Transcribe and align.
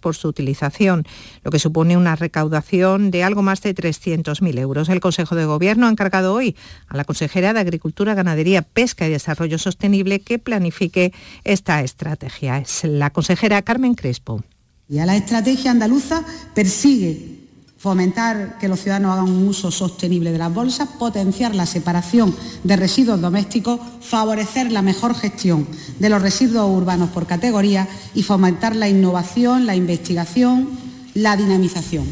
por 0.00 0.14
su 0.14 0.28
utilización, 0.28 1.04
lo 1.42 1.50
que 1.50 1.58
supone 1.58 1.96
una 1.96 2.16
recaudación 2.16 3.10
de 3.10 3.24
algo 3.24 3.42
más 3.42 3.62
de 3.62 3.74
300.000 3.74 4.58
euros. 4.58 4.88
El 4.88 5.00
Consejo 5.00 5.34
de 5.34 5.44
Gobierno 5.44 5.86
ha 5.86 5.90
encargado 5.90 6.34
hoy 6.34 6.56
a 6.88 6.96
la 6.96 7.04
consejera 7.04 7.52
de 7.52 7.60
Agricultura, 7.60 8.14
Ganadería, 8.14 8.62
Pesca 8.62 9.06
y 9.06 9.10
Desarrollo 9.10 9.58
Sostenible 9.58 10.20
que 10.20 10.38
planifique 10.38 11.12
esta 11.44 11.82
estrategia. 11.82 12.58
Es 12.58 12.84
la 12.84 13.10
consejera 13.10 13.62
Carmen 13.62 13.94
Crespo. 13.94 14.44
Ya 14.88 15.06
la 15.06 15.16
estrategia 15.16 15.70
andaluza 15.70 16.22
persigue 16.54 17.41
fomentar 17.82 18.58
que 18.60 18.68
los 18.68 18.78
ciudadanos 18.78 19.12
hagan 19.12 19.28
un 19.28 19.48
uso 19.48 19.72
sostenible 19.72 20.30
de 20.30 20.38
las 20.38 20.54
bolsas, 20.54 20.88
potenciar 21.00 21.52
la 21.56 21.66
separación 21.66 22.32
de 22.62 22.76
residuos 22.76 23.20
domésticos, 23.20 23.80
favorecer 24.00 24.70
la 24.70 24.82
mejor 24.82 25.16
gestión 25.16 25.66
de 25.98 26.08
los 26.08 26.22
residuos 26.22 26.70
urbanos 26.70 27.10
por 27.10 27.26
categoría 27.26 27.88
y 28.14 28.22
fomentar 28.22 28.76
la 28.76 28.88
innovación, 28.88 29.66
la 29.66 29.74
investigación, 29.74 30.68
la 31.14 31.36
dinamización. 31.36 32.06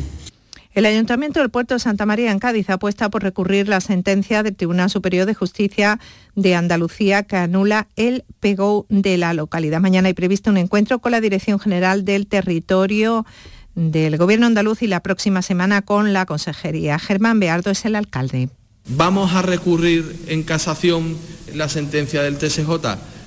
El 0.75 0.87
Ayuntamiento 0.87 1.39
del 1.39 1.51
Puerto 1.51 1.75
de 1.75 1.81
Santa 1.81 2.05
María 2.05 2.33
en 2.33 2.41
Cádiz 2.41 2.69
apuesta 2.69 3.09
por 3.09 3.23
recurrir 3.23 3.69
la 3.69 3.81
sentencia 3.81 4.43
del 4.43 4.57
Tribunal 4.57 4.91
Superior 4.91 5.25
de 5.25 5.35
Justicia 5.35 6.01
de 6.35 6.57
Andalucía 6.57 7.23
que 7.23 7.37
anula 7.37 7.87
el 7.95 8.25
PEGO 8.41 8.87
de 8.89 9.19
la 9.19 9.35
localidad. 9.35 9.81
Mañana 9.81 10.09
hay 10.09 10.15
previsto 10.15 10.51
un 10.51 10.57
encuentro 10.57 10.99
con 10.99 11.13
la 11.13 11.21
Dirección 11.21 11.61
General 11.61 12.05
del 12.05 12.27
Territorio 12.27 13.25
del 13.75 14.17
Gobierno 14.17 14.47
andaluz 14.47 14.83
y 14.83 14.87
la 14.87 15.01
próxima 15.01 15.43
semana 15.43 15.83
con 15.83 16.13
la 16.13 16.27
Consejería. 16.27 16.99
Germán 16.99 17.41
Beardo 17.41 17.71
es 17.71 17.85
el 17.85 17.97
alcalde. 17.97 18.49
¿Vamos 18.89 19.33
a 19.35 19.43
recurrir 19.43 20.25
en 20.27 20.43
casación 20.43 21.17
la 21.55 21.69
sentencia 21.69 22.23
del 22.23 22.39
TSJ? 22.39 22.71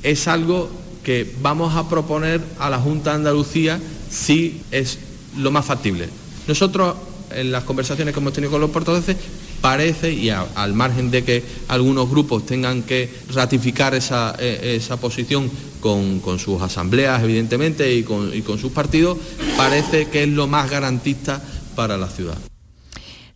Es 0.04 0.28
algo 0.28 0.70
que 1.04 1.32
vamos 1.42 1.76
a 1.76 1.88
proponer 1.90 2.42
a 2.60 2.70
la 2.70 2.80
Junta 2.80 3.12
de 3.12 3.18
Andalucía 3.18 3.80
si 4.10 4.62
es 4.72 5.00
lo 5.38 5.52
más 5.52 5.66
factible. 5.66 6.10
Nosotros, 6.48 6.96
en 7.32 7.52
las 7.52 7.64
conversaciones 7.64 8.14
que 8.14 8.20
hemos 8.20 8.34
tenido 8.34 8.52
con 8.52 8.62
los 8.62 8.72
portugueses, 8.72 9.18
parece, 9.62 10.12
y 10.12 10.30
al 10.30 10.74
margen 10.74 11.10
de 11.10 11.24
que 11.24 11.44
algunos 11.70 12.10
grupos 12.10 12.46
tengan 12.46 12.84
que 12.84 13.10
ratificar 13.34 13.96
esa, 13.96 14.36
eh, 14.38 14.82
posición 15.00 15.50
con, 15.84 16.40
sus 16.40 16.62
asambleas, 16.62 17.22
evidentemente, 17.22 17.94
y 17.94 18.04
con, 18.04 18.34
y 18.34 18.42
con 18.42 18.58
sus 18.58 18.72
partidos, 18.72 19.18
parece 19.58 20.08
que 20.08 20.24
es 20.24 20.30
lo 20.30 20.48
más 20.48 20.72
garantista 20.72 21.42
para 21.76 21.98
la 21.98 22.08
ciudad. 22.08 22.38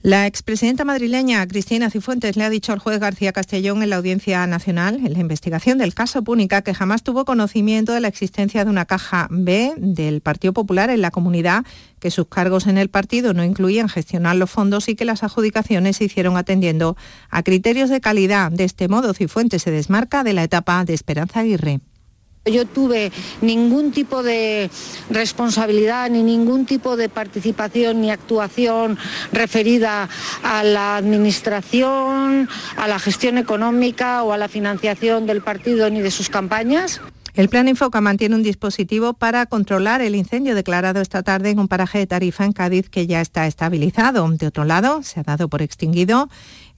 La 0.01 0.27
expresidenta 0.27 0.85
madrileña 0.85 1.45
Cristina 1.47 1.89
Cifuentes 1.89 2.37
le 2.37 2.45
ha 2.45 2.49
dicho 2.49 2.71
al 2.71 2.79
juez 2.79 2.99
García 2.99 3.33
Castellón 3.33 3.83
en 3.83 3.89
la 3.89 3.97
Audiencia 3.97 4.47
Nacional, 4.47 5.01
en 5.03 5.11
la 5.11 5.19
investigación 5.19 5.79
del 5.79 5.93
caso 5.93 6.23
Púnica, 6.23 6.61
que 6.61 6.73
jamás 6.73 7.03
tuvo 7.03 7.25
conocimiento 7.25 7.91
de 7.91 7.99
la 7.99 8.07
existencia 8.07 8.63
de 8.63 8.69
una 8.69 8.85
caja 8.85 9.27
B 9.29 9.73
del 9.75 10.21
Partido 10.21 10.53
Popular 10.53 10.89
en 10.89 11.01
la 11.01 11.11
comunidad, 11.11 11.65
que 11.99 12.11
sus 12.11 12.27
cargos 12.27 12.67
en 12.67 12.77
el 12.77 12.89
partido 12.89 13.33
no 13.33 13.43
incluían 13.43 13.89
gestionar 13.89 14.37
los 14.37 14.49
fondos 14.49 14.87
y 14.87 14.95
que 14.95 15.03
las 15.03 15.23
adjudicaciones 15.23 15.97
se 15.97 16.05
hicieron 16.05 16.37
atendiendo 16.37 16.95
a 17.29 17.43
criterios 17.43 17.89
de 17.89 17.99
calidad. 17.99 18.51
De 18.51 18.63
este 18.63 18.87
modo, 18.87 19.13
Cifuentes 19.13 19.63
se 19.63 19.71
desmarca 19.71 20.23
de 20.23 20.31
la 20.31 20.43
etapa 20.43 20.85
de 20.85 20.93
Esperanza 20.93 21.41
Aguirre. 21.41 21.81
Yo 22.47 22.65
tuve 22.65 23.11
ningún 23.41 23.91
tipo 23.91 24.23
de 24.23 24.69
responsabilidad 25.09 26.09
ni 26.09 26.23
ningún 26.23 26.65
tipo 26.65 26.97
de 26.97 27.09
participación 27.09 28.01
ni 28.01 28.11
actuación 28.11 28.97
referida 29.31 30.09
a 30.43 30.63
la 30.63 30.97
administración, 30.97 32.49
a 32.77 32.87
la 32.87 32.99
gestión 32.99 33.37
económica 33.37 34.23
o 34.23 34.33
a 34.33 34.37
la 34.37 34.47
financiación 34.47 35.25
del 35.25 35.41
partido 35.41 35.89
ni 35.89 36.01
de 36.01 36.11
sus 36.11 36.29
campañas. 36.29 37.01
El 37.37 37.49
Plan 37.49 37.67
Infoca 37.67 38.01
mantiene 38.01 38.33
un 38.33 38.41
dispositivo 38.41 39.13
para 39.13 39.45
controlar 39.45 40.01
el 40.01 40.15
incendio 40.15 40.55
declarado 40.55 41.01
esta 41.01 41.21
tarde 41.21 41.51
en 41.51 41.59
un 41.59 41.67
paraje 41.67 41.99
de 41.99 42.07
Tarifa 42.07 42.45
en 42.45 42.51
Cádiz 42.51 42.89
que 42.89 43.05
ya 43.05 43.21
está 43.21 43.45
estabilizado. 43.45 44.27
De 44.27 44.47
otro 44.47 44.65
lado, 44.65 45.03
se 45.03 45.19
ha 45.19 45.23
dado 45.23 45.47
por 45.47 45.61
extinguido 45.61 46.29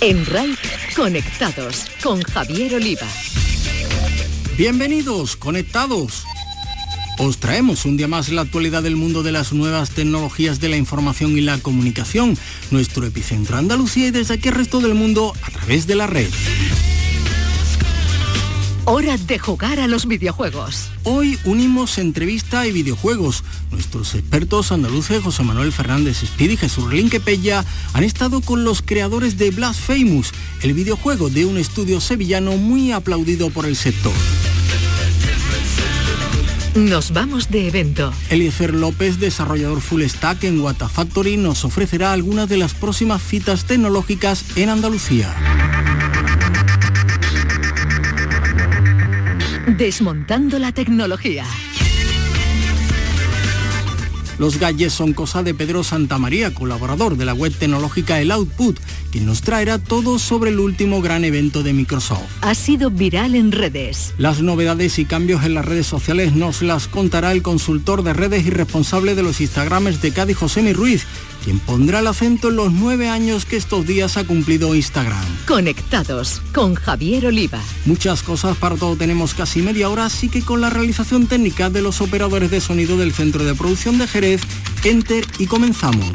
En 0.00 0.24
RAI, 0.24 0.54
conectados 0.94 1.86
con 2.02 2.22
Javier 2.22 2.76
Oliva. 2.76 3.06
Bienvenidos, 4.56 5.36
conectados. 5.36 6.24
Os 7.18 7.38
traemos 7.38 7.84
un 7.84 7.96
día 7.96 8.08
más 8.08 8.28
la 8.30 8.42
actualidad 8.42 8.82
del 8.82 8.96
mundo 8.96 9.22
de 9.22 9.32
las 9.32 9.52
nuevas 9.52 9.90
tecnologías 9.90 10.60
de 10.60 10.68
la 10.68 10.76
información 10.76 11.36
y 11.36 11.40
la 11.40 11.58
comunicación, 11.58 12.36
nuestro 12.70 13.06
epicentro 13.06 13.56
Andalucía 13.56 14.08
y 14.08 14.10
desde 14.10 14.34
aquí 14.34 14.48
el 14.48 14.54
resto 14.54 14.80
del 14.80 14.94
mundo 14.94 15.32
a 15.42 15.50
través 15.50 15.86
de 15.86 15.96
la 15.96 16.06
red. 16.06 16.30
Hora 18.86 19.16
de 19.16 19.38
jugar 19.38 19.80
a 19.80 19.86
los 19.86 20.04
videojuegos. 20.04 20.90
Hoy 21.04 21.38
unimos 21.46 21.96
entrevista 21.96 22.66
y 22.66 22.72
videojuegos. 22.72 23.42
Nuestros 23.70 24.14
expertos 24.14 24.72
andaluces 24.72 25.22
José 25.22 25.42
Manuel 25.42 25.72
Fernández 25.72 26.22
Speed 26.22 26.50
y 26.50 26.56
Jesús 26.58 26.92
Linquepella 26.92 27.64
han 27.94 28.04
estado 28.04 28.42
con 28.42 28.64
los 28.64 28.82
creadores 28.82 29.38
de 29.38 29.50
Blasphemous, 29.52 30.32
el 30.62 30.74
videojuego 30.74 31.30
de 31.30 31.46
un 31.46 31.56
estudio 31.56 31.98
sevillano 31.98 32.58
muy 32.58 32.92
aplaudido 32.92 33.48
por 33.48 33.64
el 33.64 33.74
sector. 33.74 34.12
Nos 36.74 37.12
vamos 37.12 37.50
de 37.50 37.68
evento. 37.68 38.12
Eliezer 38.28 38.74
López, 38.74 39.18
desarrollador 39.18 39.80
full 39.80 40.02
stack 40.02 40.44
en 40.44 40.60
Watafactory, 40.60 41.38
nos 41.38 41.64
ofrecerá 41.64 42.12
algunas 42.12 42.50
de 42.50 42.58
las 42.58 42.74
próximas 42.74 43.22
citas 43.22 43.64
tecnológicas 43.64 44.44
en 44.56 44.68
Andalucía. 44.68 45.34
Desmontando 49.66 50.58
la 50.58 50.72
tecnología. 50.72 51.46
Los 54.38 54.58
galles 54.58 54.92
son 54.92 55.14
cosa 55.14 55.42
de 55.42 55.54
Pedro 55.54 55.82
Santamaría, 55.84 56.52
colaborador 56.52 57.16
de 57.16 57.24
la 57.24 57.32
web 57.34 57.52
tecnológica 57.56 58.20
El 58.20 58.30
Output, 58.32 58.78
quien 59.10 59.24
nos 59.24 59.40
traerá 59.40 59.78
todo 59.78 60.18
sobre 60.18 60.50
el 60.50 60.58
último 60.58 61.00
gran 61.00 61.24
evento 61.24 61.62
de 61.62 61.72
Microsoft. 61.72 62.28
Ha 62.42 62.54
sido 62.54 62.90
viral 62.90 63.36
en 63.36 63.52
redes. 63.52 64.12
Las 64.18 64.42
novedades 64.42 64.98
y 64.98 65.06
cambios 65.06 65.44
en 65.44 65.54
las 65.54 65.64
redes 65.64 65.86
sociales 65.86 66.34
nos 66.34 66.62
las 66.62 66.88
contará 66.88 67.32
el 67.32 67.42
consultor 67.42 68.02
de 68.02 68.12
redes 68.12 68.44
y 68.44 68.50
responsable 68.50 69.14
de 69.14 69.22
los 69.22 69.40
Instagrames 69.40 70.02
de 70.02 70.12
Cádiz, 70.12 70.36
José 70.36 70.72
Ruiz, 70.74 71.06
quien 71.44 71.58
pondrá 71.58 72.00
el 72.00 72.06
acento 72.06 72.48
en 72.48 72.56
los 72.56 72.72
nueve 72.72 73.08
años 73.08 73.44
que 73.44 73.56
estos 73.56 73.86
días 73.86 74.16
ha 74.16 74.24
cumplido 74.24 74.74
Instagram. 74.74 75.22
Conectados 75.46 76.40
con 76.54 76.74
Javier 76.74 77.26
Oliva. 77.26 77.60
Muchas 77.84 78.22
cosas 78.22 78.56
para 78.56 78.76
todo 78.76 78.96
tenemos 78.96 79.34
casi 79.34 79.60
media 79.60 79.90
hora, 79.90 80.06
así 80.06 80.30
que 80.30 80.42
con 80.42 80.62
la 80.62 80.70
realización 80.70 81.26
técnica 81.26 81.68
de 81.68 81.82
los 81.82 82.00
operadores 82.00 82.50
de 82.50 82.60
sonido 82.60 82.96
del 82.96 83.12
Centro 83.12 83.44
de 83.44 83.54
Producción 83.54 83.98
de 83.98 84.06
Jerez, 84.06 84.40
Enter 84.84 85.26
y 85.38 85.46
comenzamos. 85.46 86.12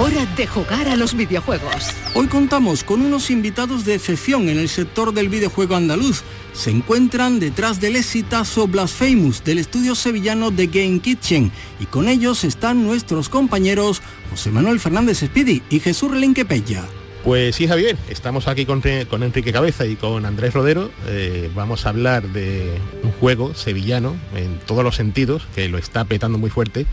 Hora 0.00 0.26
de 0.36 0.46
jugar 0.46 0.86
a 0.86 0.94
los 0.94 1.16
videojuegos. 1.16 1.92
Hoy 2.14 2.28
contamos 2.28 2.84
con 2.84 3.02
unos 3.02 3.32
invitados 3.32 3.84
de 3.84 3.96
excepción 3.96 4.48
en 4.48 4.56
el 4.56 4.68
sector 4.68 5.12
del 5.12 5.28
videojuego 5.28 5.74
andaluz. 5.74 6.22
Se 6.52 6.70
encuentran 6.70 7.40
detrás 7.40 7.80
del 7.80 7.96
exitazo 7.96 8.68
Blasphemous 8.68 9.42
del 9.42 9.58
estudio 9.58 9.96
sevillano 9.96 10.52
The 10.52 10.68
Game 10.68 11.00
Kitchen 11.00 11.50
y 11.80 11.86
con 11.86 12.08
ellos 12.08 12.44
están 12.44 12.84
nuestros 12.84 13.28
compañeros 13.28 14.00
José 14.30 14.52
Manuel 14.52 14.78
Fernández 14.78 15.18
Speedy 15.18 15.64
y 15.68 15.80
Jesús 15.80 16.12
Relinque 16.12 16.44
Pella. 16.44 16.84
Pues 17.24 17.56
sí, 17.56 17.66
Javier, 17.66 17.98
estamos 18.08 18.46
aquí 18.46 18.66
con, 18.66 18.80
Enrique 18.84 19.52
Cabeza 19.52 19.84
y 19.84 19.96
con 19.96 20.24
Andrés 20.26 20.54
Rodero. 20.54 20.92
Eh, 21.08 21.50
vamos 21.56 21.86
a 21.86 21.88
hablar 21.88 22.28
de 22.28 22.78
un 23.02 23.10
juego 23.10 23.52
sevillano 23.54 24.14
en 24.36 24.60
todos 24.60 24.84
los 24.84 24.94
sentidos, 24.94 25.48
que 25.56 25.68
lo 25.68 25.76
está 25.76 26.04
petando 26.04 26.38
muy 26.38 26.50
fuerte 26.50 26.86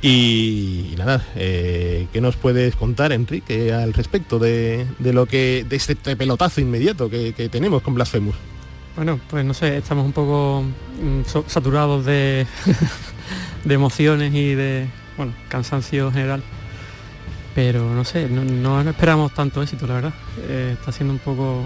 y, 0.00 0.94
nada, 0.96 1.26
eh, 1.34 2.06
¿qué 2.12 2.20
nos 2.20 2.36
puedes 2.36 2.76
contar, 2.76 3.12
Enrique, 3.12 3.72
al 3.72 3.92
respecto 3.92 4.38
de, 4.38 4.86
lo 5.00 5.26
que 5.26 5.66
de 5.68 5.76
este 5.76 5.96
pelotazo 5.96 6.60
inmediato 6.60 7.10
que, 7.10 7.48
tenemos 7.50 7.82
con 7.82 7.94
Blasphemous? 7.94 8.36
Bueno, 8.94 9.20
pues 9.28 9.44
no 9.44 9.54
sé, 9.54 9.76
estamos 9.76 10.04
un 10.04 10.12
poco 10.12 10.64
mm, 11.02 11.22
saturados 11.46 12.04
de, 12.04 12.46
de 13.64 13.74
emociones 13.74 14.34
y 14.34 14.54
de 14.54 14.86
bueno, 15.16 15.34
cansancio 15.48 16.12
general. 16.12 16.42
Pero 17.54 17.92
no 17.92 18.04
sé, 18.04 18.28
no, 18.28 18.80
esperamos 18.88 19.34
tanto 19.34 19.62
éxito, 19.62 19.86
la 19.88 19.94
verdad. 19.94 20.14
Eh, 20.42 20.76
está 20.78 20.92
siendo 20.92 21.12
un 21.12 21.18
poco 21.18 21.64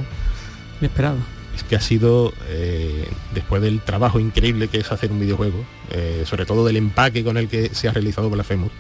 inesperado 0.81 1.19
es 1.55 1.63
que 1.65 1.77
ha 1.77 1.81
sido, 1.81 2.33
eh, 2.49 3.09
después 3.35 3.63
del 3.63 3.81
trabajo 3.81 4.19
increíble 4.21 4.69
que 4.69 4.79
es 4.79 4.91
hacer 4.91 5.13
un 5.13 5.21
videojuego, 5.21 5.65
eh, 5.91 6.25
sobre 6.27 6.47
todo 6.47 6.65
del 6.65 6.77
empaque 6.77 7.25
con 7.25 7.37
el 7.37 7.49
que 7.49 7.75
se 7.75 7.89
ha 7.89 7.93
realizado 7.93 8.31
Blasphemous, 8.31 8.73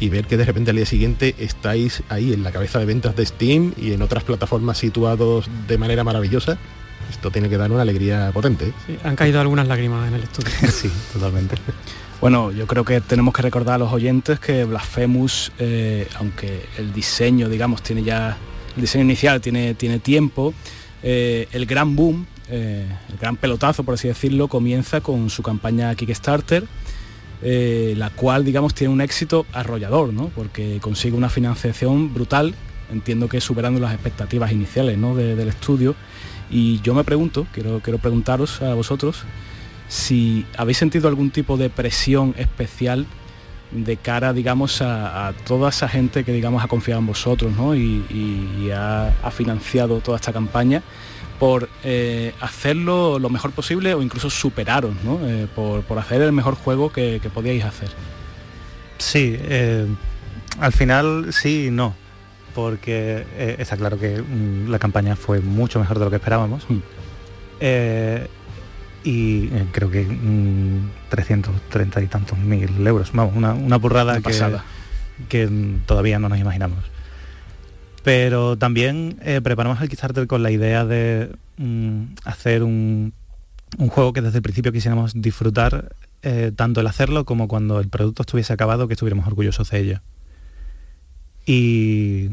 y 0.00 0.08
ver 0.08 0.26
que 0.26 0.36
de 0.36 0.44
repente 0.44 0.70
al 0.70 0.76
día 0.76 0.86
siguiente 0.86 1.34
estáis 1.38 2.02
ahí 2.08 2.32
en 2.32 2.42
la 2.42 2.50
cabeza 2.50 2.78
de 2.78 2.86
ventas 2.86 3.14
de 3.14 3.24
Steam 3.24 3.72
y 3.76 3.92
en 3.92 4.02
otras 4.02 4.24
plataformas 4.24 4.78
situados 4.78 5.48
de 5.68 5.78
manera 5.78 6.02
maravillosa, 6.02 6.58
esto 7.10 7.30
tiene 7.30 7.48
que 7.48 7.56
dar 7.56 7.70
una 7.70 7.82
alegría 7.82 8.30
potente. 8.32 8.72
Sí, 8.86 8.96
han 9.04 9.16
caído 9.16 9.40
algunas 9.40 9.68
lágrimas 9.68 10.08
en 10.08 10.14
el 10.14 10.22
estudio. 10.22 10.50
sí, 10.72 10.90
totalmente. 11.12 11.56
Bueno, 12.20 12.52
yo 12.52 12.66
creo 12.66 12.84
que 12.84 13.00
tenemos 13.00 13.34
que 13.34 13.42
recordar 13.42 13.74
a 13.74 13.78
los 13.78 13.92
oyentes 13.92 14.38
que 14.38 14.64
Blasphemous, 14.64 15.52
eh, 15.58 16.08
aunque 16.18 16.66
el 16.78 16.92
diseño, 16.92 17.48
digamos, 17.48 17.82
tiene 17.82 18.02
ya, 18.02 18.36
el 18.76 18.82
diseño 18.82 19.04
inicial 19.04 19.40
tiene, 19.40 19.74
tiene 19.74 19.98
tiempo, 19.98 20.54
eh, 21.02 21.48
el 21.52 21.66
gran 21.66 21.96
boom, 21.96 22.26
eh, 22.48 22.86
el 23.10 23.18
gran 23.18 23.36
pelotazo, 23.36 23.84
por 23.84 23.94
así 23.94 24.08
decirlo, 24.08 24.48
comienza 24.48 25.00
con 25.00 25.30
su 25.30 25.42
campaña 25.42 25.94
Kickstarter, 25.94 26.64
eh, 27.42 27.94
la 27.96 28.10
cual, 28.10 28.44
digamos, 28.44 28.74
tiene 28.74 28.92
un 28.92 29.00
éxito 29.00 29.46
arrollador, 29.52 30.12
¿no? 30.12 30.28
Porque 30.28 30.78
consigue 30.80 31.16
una 31.16 31.28
financiación 31.28 32.14
brutal, 32.14 32.54
entiendo 32.92 33.28
que 33.28 33.40
superando 33.40 33.80
las 33.80 33.92
expectativas 33.92 34.52
iniciales 34.52 35.00
del 35.00 35.48
estudio. 35.48 35.96
Y 36.50 36.80
yo 36.82 36.94
me 36.94 37.02
pregunto, 37.02 37.46
quiero, 37.52 37.80
quiero 37.80 37.98
preguntaros 37.98 38.60
a 38.62 38.74
vosotros, 38.74 39.24
si 39.88 40.46
habéis 40.56 40.78
sentido 40.78 41.08
algún 41.08 41.30
tipo 41.30 41.56
de 41.56 41.70
presión 41.70 42.34
especial 42.38 43.06
de 43.72 43.96
cara, 43.96 44.32
digamos, 44.32 44.82
a, 44.82 45.32
toda 45.46 45.70
esa 45.70 45.88
gente 45.88 46.24
que, 46.24 46.32
digamos, 46.32 46.62
ha 46.62 46.68
confiado 46.68 47.00
en 47.00 47.06
vosotros 47.06 47.52
y, 47.76 48.70
ha, 48.70 49.12
financiado 49.30 50.00
toda 50.00 50.16
esta 50.16 50.32
campaña 50.32 50.82
por 51.38 51.68
eh, 51.82 52.34
hacerlo 52.40 53.18
lo 53.18 53.28
mejor 53.28 53.50
posible 53.50 53.94
o 53.94 54.02
incluso 54.02 54.30
superaros, 54.30 54.94
¿no? 55.04 55.18
Eh, 55.26 55.48
por, 55.54 55.98
hacer 55.98 56.22
el 56.22 56.32
mejor 56.32 56.54
juego 56.54 56.92
que, 56.92 57.20
podíais 57.34 57.64
hacer. 57.64 57.88
Sí, 58.98 59.36
eh, 59.38 59.86
al 60.60 60.72
final 60.72 61.32
sí 61.32 61.66
y 61.66 61.70
no, 61.70 61.94
porque 62.54 63.26
está 63.58 63.76
claro 63.76 63.98
que 63.98 64.22
mm, 64.22 64.70
la 64.70 64.78
campaña 64.78 65.16
fue 65.16 65.40
mucho 65.40 65.80
mejor 65.80 65.98
de 65.98 66.04
lo 66.04 66.10
que 66.10 66.16
esperábamos. 66.16 66.64
Mm 66.68 66.78
y 69.04 69.46
eh, 69.52 69.66
creo 69.72 69.90
que 69.90 70.06
330 71.08 72.00
mm, 72.00 72.02
y 72.02 72.06
tantos 72.06 72.38
mil 72.38 72.86
euros. 72.86 73.10
Vamos, 73.12 73.34
una, 73.36 73.54
una 73.54 73.76
burrada 73.76 74.20
que, 74.20 74.32
que 75.28 75.78
todavía 75.86 76.18
no 76.18 76.28
nos 76.28 76.38
imaginamos. 76.38 76.78
Pero 78.04 78.56
también 78.56 79.18
eh, 79.22 79.40
preparamos 79.42 79.80
el 79.80 79.88
Kickstarter 79.88 80.26
con 80.26 80.42
la 80.42 80.50
idea 80.50 80.84
de 80.84 81.30
mm, 81.56 82.02
hacer 82.24 82.62
un, 82.62 83.12
un, 83.78 83.88
juego 83.88 84.12
que 84.12 84.22
desde 84.22 84.38
el 84.38 84.42
principio 84.42 84.72
quisiéramos 84.72 85.12
disfrutar 85.14 85.94
eh, 86.22 86.52
tanto 86.54 86.80
el 86.80 86.86
hacerlo 86.86 87.24
como 87.24 87.48
cuando 87.48 87.80
el 87.80 87.88
producto 87.88 88.22
estuviese 88.22 88.52
acabado, 88.52 88.88
que 88.88 88.94
estuviéramos 88.94 89.26
orgullosos 89.26 89.70
de 89.70 89.80
ello. 89.80 90.00
Y 91.46 92.30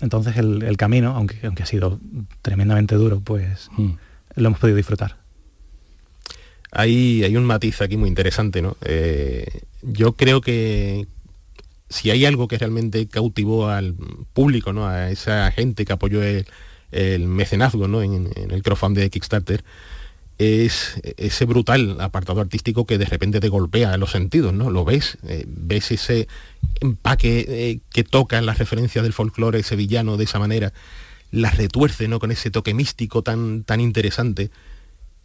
entonces 0.00 0.36
el, 0.36 0.76
camino, 0.76 1.14
aunque, 1.16 1.44
aunque 1.44 1.64
ha 1.64 1.66
sido 1.66 2.00
tremendamente 2.42 2.94
duro, 2.96 3.20
pues 3.20 3.68
mm. 3.76 3.90
lo 4.36 4.46
hemos 4.46 4.58
podido 4.58 4.76
disfrutar 4.76 5.23
hay, 6.74 7.36
un 7.36 7.44
matiz 7.44 7.80
aquí 7.80 7.96
muy 7.96 8.08
interesante, 8.08 8.62
¿no? 8.62 8.76
Eh, 8.82 9.46
yo 9.82 10.14
creo 10.14 10.40
que 10.40 11.06
si 11.88 12.10
hay 12.10 12.24
algo 12.24 12.48
que 12.48 12.58
realmente 12.58 13.06
cautivó 13.06 13.68
al 13.68 13.94
público, 14.32 14.72
¿no? 14.72 14.86
A 14.86 15.10
esa 15.10 15.50
gente 15.52 15.84
que 15.84 15.92
apoyó 15.92 16.22
el, 16.22 16.46
mecenazgo, 17.26 17.88
¿no? 17.88 18.02
En, 18.02 18.28
el 18.50 18.62
crowdfunding 18.62 19.02
de 19.02 19.10
Kickstarter, 19.10 19.64
es 20.38 21.00
ese 21.16 21.44
brutal 21.44 22.00
apartado 22.00 22.40
artístico 22.40 22.86
que 22.86 22.98
de 22.98 23.04
repente 23.04 23.38
te 23.38 23.48
golpea 23.48 23.96
los 23.96 24.10
sentidos, 24.10 24.52
¿no? 24.52 24.70
Lo 24.70 24.84
ves, 24.84 25.18
eh, 25.28 25.44
ves 25.46 25.92
ese 25.92 26.26
empaque 26.80 27.46
eh, 27.48 27.80
que 27.92 28.02
toca 28.02 28.38
en 28.38 28.46
la 28.46 28.54
referencia 28.54 29.02
del 29.02 29.12
folclore 29.12 29.62
sevillano 29.62 30.16
de 30.16 30.24
esa 30.24 30.40
manera, 30.40 30.72
la 31.30 31.50
retuerce, 31.50 32.08
¿no? 32.08 32.18
Con 32.18 32.32
ese 32.32 32.50
toque 32.50 32.74
místico 32.74 33.22
tan, 33.22 33.62
tan 33.62 33.80
interesante. 33.80 34.50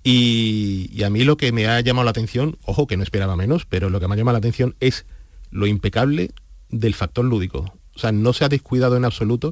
Y, 0.04 1.04
a 1.04 1.10
mí 1.10 1.24
lo 1.24 1.38
que 1.38 1.51
me 1.51 1.68
ha 1.68 1.80
llamado 1.81 2.06
la 2.06 2.12
atención, 2.12 2.57
ojo 2.63 2.88
que 2.88 2.98
no 2.98 3.04
esperaba 3.04 3.36
menos, 3.36 3.66
pero 3.66 3.90
lo 3.90 4.00
que 4.00 4.07
me 4.07 4.13
ha 4.13 4.18
llamado 4.18 4.34
la 4.34 4.40
atención 4.40 4.75
es 4.80 5.06
lo 5.51 5.68
impecable 5.68 6.31
del 6.69 6.94
factor 6.94 7.25
lúdico. 7.25 7.74
O 7.96 8.00
sea, 8.00 8.12
no 8.12 8.34
se 8.34 8.46
ha 8.46 8.50
descuidado 8.50 8.96
en 8.96 9.06
absoluto, 9.06 9.51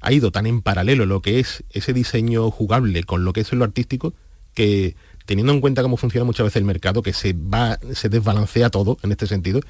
ha 0.00 0.12
ido 0.12 0.30
tan 0.30 0.46
en 0.46 0.60
paralelo 0.60 1.06
lo 1.06 1.22
que 1.22 1.40
es 1.40 1.64
ese 1.70 1.92
diseño 1.92 2.50
jugable 2.50 3.04
con 3.04 3.24
lo 3.24 3.32
que 3.32 3.40
es 3.40 3.52
lo 3.52 3.64
artístico, 3.64 4.12
que 4.54 4.96
teniendo 5.24 5.52
en 5.52 5.60
cuenta 5.60 5.82
cómo 5.82 5.96
funciona 5.96 6.24
muchas 6.24 6.44
veces 6.44 6.56
el 6.56 6.64
mercado, 6.64 7.02
que 7.02 7.12
se 7.12 7.32
va, 7.32 7.78
se 7.92 8.08
desbalancea 8.08 8.70
todo 8.70 8.98
en 9.02 9.12
este 9.12 9.26
sentido, 9.26 9.60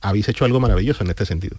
habéis 0.00 0.28
hecho 0.28 0.44
algo 0.44 0.60
maravilloso 0.60 1.04
en 1.04 1.10
este 1.10 1.26
sentido. 1.26 1.56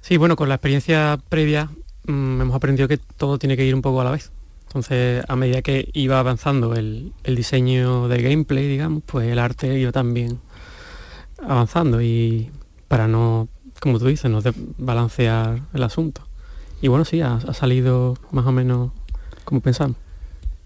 Sí, 0.00 0.16
bueno, 0.16 0.36
con 0.36 0.48
la 0.48 0.56
experiencia 0.56 1.18
previa 1.28 1.70
mm, 2.06 2.40
hemos 2.42 2.54
aprendido 2.54 2.88
que 2.88 2.98
todo 2.98 3.38
tiene 3.38 3.56
que 3.56 3.64
ir 3.64 3.74
un 3.74 3.82
poco 3.82 4.00
a 4.00 4.04
la 4.04 4.10
vez. 4.10 4.30
Entonces, 4.66 5.24
a 5.28 5.36
medida 5.36 5.62
que 5.62 5.88
iba 5.92 6.18
avanzando 6.18 6.74
el, 6.74 7.12
diseño 7.24 8.08
de 8.08 8.22
gameplay, 8.22 8.66
digamos, 8.66 9.02
pues 9.06 9.28
el 9.28 9.38
arte 9.38 9.78
iba 9.78 9.92
también 9.92 10.40
avanzando 11.40 12.02
y 12.02 12.50
para 12.88 13.06
no, 13.06 13.48
como 13.80 13.98
tú 13.98 14.06
dices, 14.06 14.30
no 14.30 14.40
balancear 14.78 15.62
el 15.72 15.82
asunto. 15.82 16.22
Y 16.82 16.88
bueno, 16.88 17.04
sí, 17.04 17.20
ha, 17.20 17.40
salido 17.54 18.18
más 18.30 18.46
o 18.46 18.52
menos 18.52 18.90
como 19.44 19.60
pensamos. 19.60 19.96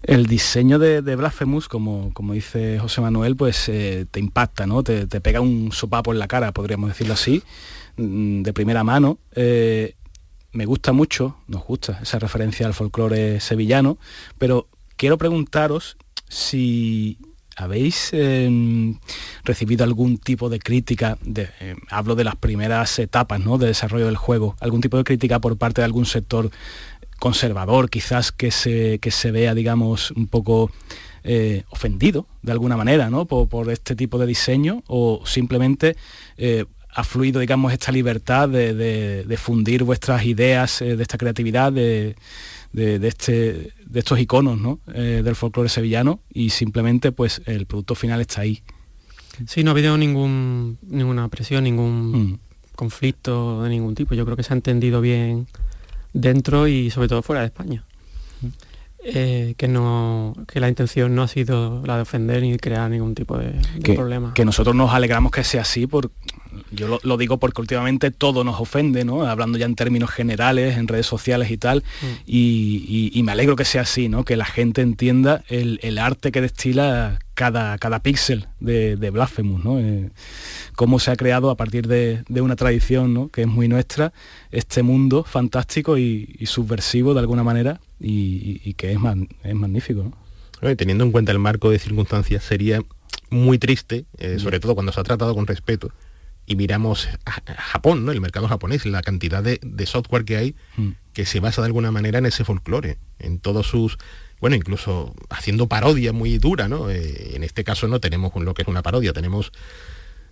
El 0.01 0.25
diseño 0.25 0.79
de, 0.79 1.01
Blasphemous, 1.01 1.67
como, 1.67 2.13
como 2.13 2.33
dice 2.33 2.79
José 2.79 3.01
Manuel, 3.01 3.35
pues 3.35 3.69
eh, 3.69 4.05
te 4.09 4.19
impacta, 4.19 4.65
¿no? 4.65 4.81
Te, 4.81 5.05
pega 5.07 5.41
un 5.41 5.71
sopapo 5.71 6.13
en 6.13 6.19
la 6.19 6.27
cara, 6.27 6.51
podríamos 6.51 6.89
decirlo 6.89 7.13
así, 7.13 7.43
mm, 7.97 8.41
de 8.41 8.53
primera 8.53 8.83
mano. 8.83 9.19
Eh, 9.35 9.95
me 10.51 10.65
gusta 10.65 10.91
mucho, 10.91 11.37
nos 11.47 11.63
gusta 11.63 11.99
esa 12.01 12.19
referencia 12.19 12.65
al 12.65 12.73
folclore 12.73 13.39
sevillano, 13.39 13.97
pero 14.37 14.67
quiero 14.95 15.17
preguntaros 15.17 15.97
si 16.27 17.17
habéis 17.55 18.09
em, 18.13 18.97
recibido 19.43 19.83
algún 19.83 20.17
tipo 20.17 20.49
de 20.49 20.59
crítica, 20.59 21.17
de, 21.21 21.49
em, 21.59 21.77
hablo 21.89 22.15
de 22.15 22.23
las 22.23 22.35
primeras 22.35 22.97
etapas 22.99 23.39
¿no? 23.39 23.57
de 23.57 23.67
desarrollo 23.67 24.05
del 24.05 24.15
juego, 24.15 24.55
algún 24.59 24.81
tipo 24.81 24.97
de 24.97 25.03
crítica 25.03 25.39
por 25.39 25.57
parte 25.57 25.81
de 25.81 25.85
algún 25.85 26.05
sector 26.05 26.49
conservador, 27.19 27.89
quizás 27.89 28.31
que 28.31 28.49
se, 28.49 28.99
que 28.99 29.11
se 29.11 29.31
vea, 29.31 29.53
digamos, 29.53 30.11
un 30.11 30.27
poco 30.27 30.71
eh, 31.23 31.63
ofendido 31.69 32.27
de 32.41 32.53
alguna 32.53 32.77
manera 32.77 33.09
¿no? 33.09 33.25
por, 33.25 33.69
este 33.69 33.95
tipo 33.95 34.17
de 34.17 34.25
diseño 34.25 34.83
o 34.87 35.21
simplemente 35.25 35.97
eh, 36.37 36.65
ha 36.91 37.03
fluido, 37.03 37.39
digamos, 37.39 37.71
esta 37.71 37.91
libertad 37.91 38.49
de, 38.49 39.37
fundir 39.37 39.83
vuestras 39.83 40.25
ideas, 40.25 40.81
eh, 40.81 40.95
de 40.95 41.01
esta 41.01 41.17
creatividad, 41.17 41.71
de, 41.71 42.15
este, 42.73 43.73
de 43.85 43.99
estos 43.99 44.19
iconos 44.19 44.59
¿no? 44.59 44.79
Eh, 44.93 45.21
del 45.23 45.35
folclore 45.35 45.69
sevillano 45.69 46.21
y 46.31 46.49
simplemente 46.49 47.11
pues 47.11 47.41
el 47.45 47.65
producto 47.65 47.95
final 47.95 48.21
está 48.21 48.41
ahí. 48.41 48.61
Sí, 49.47 49.63
no 49.63 49.71
ha 49.71 49.73
habido 49.73 49.97
ningún, 49.97 50.77
ninguna 50.81 51.29
presión, 51.29 51.63
ningún 51.63 52.11
mm. 52.11 52.39
conflicto 52.75 53.63
de 53.63 53.69
ningún 53.69 53.95
tipo. 53.95 54.13
Yo 54.15 54.25
creo 54.25 54.35
que 54.35 54.43
se 54.43 54.53
ha 54.53 54.55
entendido 54.55 54.99
bien 54.99 55.47
dentro 56.13 56.67
y 56.67 56.89
sobre 56.89 57.07
todo 57.07 57.21
fuera 57.21 57.41
de 57.41 57.47
España. 57.47 57.85
Mm. 58.41 58.47
Eh, 59.01 59.53
que 59.57 59.69
no 59.69 60.33
que 60.45 60.59
la 60.59 60.67
intención 60.67 61.15
no 61.15 61.23
ha 61.23 61.29
sido 61.29 61.81
la 61.85 61.95
de 61.95 62.01
ofender 62.01 62.41
ni 62.41 62.57
crear 62.57 62.91
ningún 62.91 63.15
tipo 63.15 63.37
de, 63.37 63.53
problema. 63.95 64.33
Que 64.33 64.43
nosotros 64.43 64.75
nos 64.75 64.93
alegramos 64.93 65.31
que 65.31 65.43
sea 65.45 65.61
así 65.61 65.87
por 65.87 66.11
yo 66.71 66.99
lo, 67.01 67.17
digo 67.17 67.37
porque 67.37 67.61
últimamente 67.61 68.11
todo 68.11 68.43
nos 68.43 68.59
ofende, 68.59 69.05
¿no? 69.05 69.25
Hablando 69.25 69.57
ya 69.57 69.65
en 69.65 69.75
términos 69.75 70.09
generales, 70.09 70.77
en 70.77 70.87
redes 70.87 71.05
sociales 71.05 71.49
y 71.51 71.57
tal, 71.57 71.83
mm. 72.01 72.05
y, 72.25 73.21
me 73.23 73.31
alegro 73.31 73.55
que 73.55 73.65
sea 73.65 73.81
así, 73.81 74.09
¿no? 74.09 74.25
Que 74.25 74.35
la 74.35 74.45
gente 74.45 74.81
entienda 74.81 75.43
el, 75.47 75.97
arte 75.97 76.31
que 76.31 76.41
destila 76.41 77.19
cada, 77.35 77.77
cada 77.77 77.99
píxel 77.99 78.47
de, 78.59 78.95
de 78.95 79.09
Blasphemous, 79.11 79.63
¿no? 79.63 79.79
Eh, 79.79 80.09
cómo 80.75 80.97
se 80.99 81.11
ha 81.11 81.15
creado 81.17 81.49
a 81.49 81.55
partir 81.55 81.87
de, 81.87 82.23
una 82.41 82.55
tradición, 82.55 83.13
¿no? 83.13 83.27
Que 83.27 83.41
es 83.41 83.47
muy 83.47 83.67
nuestra, 83.67 84.13
este 84.49 84.81
mundo 84.81 85.25
fantástico 85.25 85.97
y, 85.97 86.39
subversivo 86.45 87.13
de 87.13 87.19
alguna 87.19 87.43
manera, 87.43 87.81
y, 87.99 88.73
que 88.75 88.91
es, 88.91 88.99
es 89.43 89.55
magnífico, 89.55 90.11
Teniendo 90.77 91.05
en 91.05 91.11
cuenta 91.11 91.31
el 91.31 91.39
marco 91.39 91.69
de 91.69 91.79
circunstancias, 91.79 92.43
sería 92.43 92.81
muy 93.29 93.57
triste, 93.59 94.05
eh, 94.17 94.39
sobre 94.39 94.59
todo 94.59 94.73
cuando 94.73 94.91
se 94.91 94.99
ha 94.99 95.03
tratado 95.03 95.33
con 95.33 95.47
respeto, 95.47 95.91
y 96.45 96.55
miramos 96.55 97.07
a, 97.25 97.53
Japón, 97.53 98.05
¿no? 98.05 98.11
el 98.11 98.19
mercado 98.19 98.47
japonés, 98.47 98.85
la 98.85 99.01
cantidad 99.01 99.41
de, 99.43 99.85
software 99.85 100.25
que 100.25 100.35
hay 100.35 100.55
mm. 100.77 100.89
que 101.13 101.25
se 101.25 101.39
basa 101.39 101.61
de 101.61 101.67
alguna 101.67 101.91
manera 101.91 102.19
en 102.19 102.25
ese 102.25 102.43
folclore, 102.43 102.97
en 103.19 103.39
todos 103.39 103.67
sus, 103.67 103.97
bueno, 104.41 104.55
incluso 104.55 105.13
haciendo 105.29 105.67
parodia 105.67 106.11
muy 106.11 106.37
dura, 106.39 106.67
¿no? 106.67 106.89
Eh, 106.89 107.35
en 107.35 107.43
este 107.43 107.63
caso 107.63 107.87
no 107.87 107.99
tenemos 107.99 108.33
lo 108.35 108.53
que 108.53 108.63
es 108.63 108.67
una 108.67 108.81
parodia, 108.81 109.13
tenemos 109.13 109.51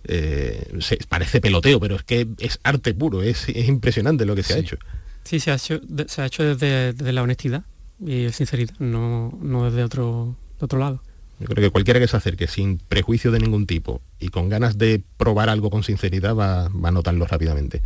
eh, 0.04 0.78
parece 1.08 1.40
peloteo, 1.40 1.80
pero 1.80 1.96
es 1.96 2.02
que 2.02 2.26
es 2.38 2.60
arte 2.62 2.94
puro, 2.94 3.22
es, 3.22 3.48
impresionante 3.48 4.26
lo 4.26 4.34
que 4.34 4.42
se 4.42 4.54
ha 4.54 4.58
hecho. 4.58 4.76
Sí, 5.24 5.40
se 5.40 5.50
ha 5.50 5.56
hecho, 5.56 5.80
se 6.06 6.22
ha 6.22 6.26
hecho 6.26 6.54
desde, 6.54 7.12
la 7.12 7.22
honestidad 7.22 7.64
y 8.04 8.30
sinceridad, 8.30 8.74
no, 8.78 9.36
no 9.42 9.64
desde 9.64 9.84
otro, 9.84 10.36
otro 10.60 10.78
lado. 10.78 11.02
Yo 11.40 11.46
creo 11.46 11.68
que 11.68 11.70
cualquiera 11.70 12.00
que 12.00 12.08
se 12.08 12.16
acerque 12.16 12.48
sin 12.48 12.78
prejuicio 12.78 13.30
de 13.30 13.38
ningún 13.38 13.66
tipo 13.66 14.02
y 14.18 14.28
con 14.28 14.48
ganas 14.48 14.76
de 14.76 15.02
probar 15.16 15.48
algo 15.48 15.70
con 15.70 15.84
sinceridad 15.84 16.34
va, 16.34 16.66
a 16.66 16.90
notarlo 16.90 17.26
rápidamente. 17.26 17.80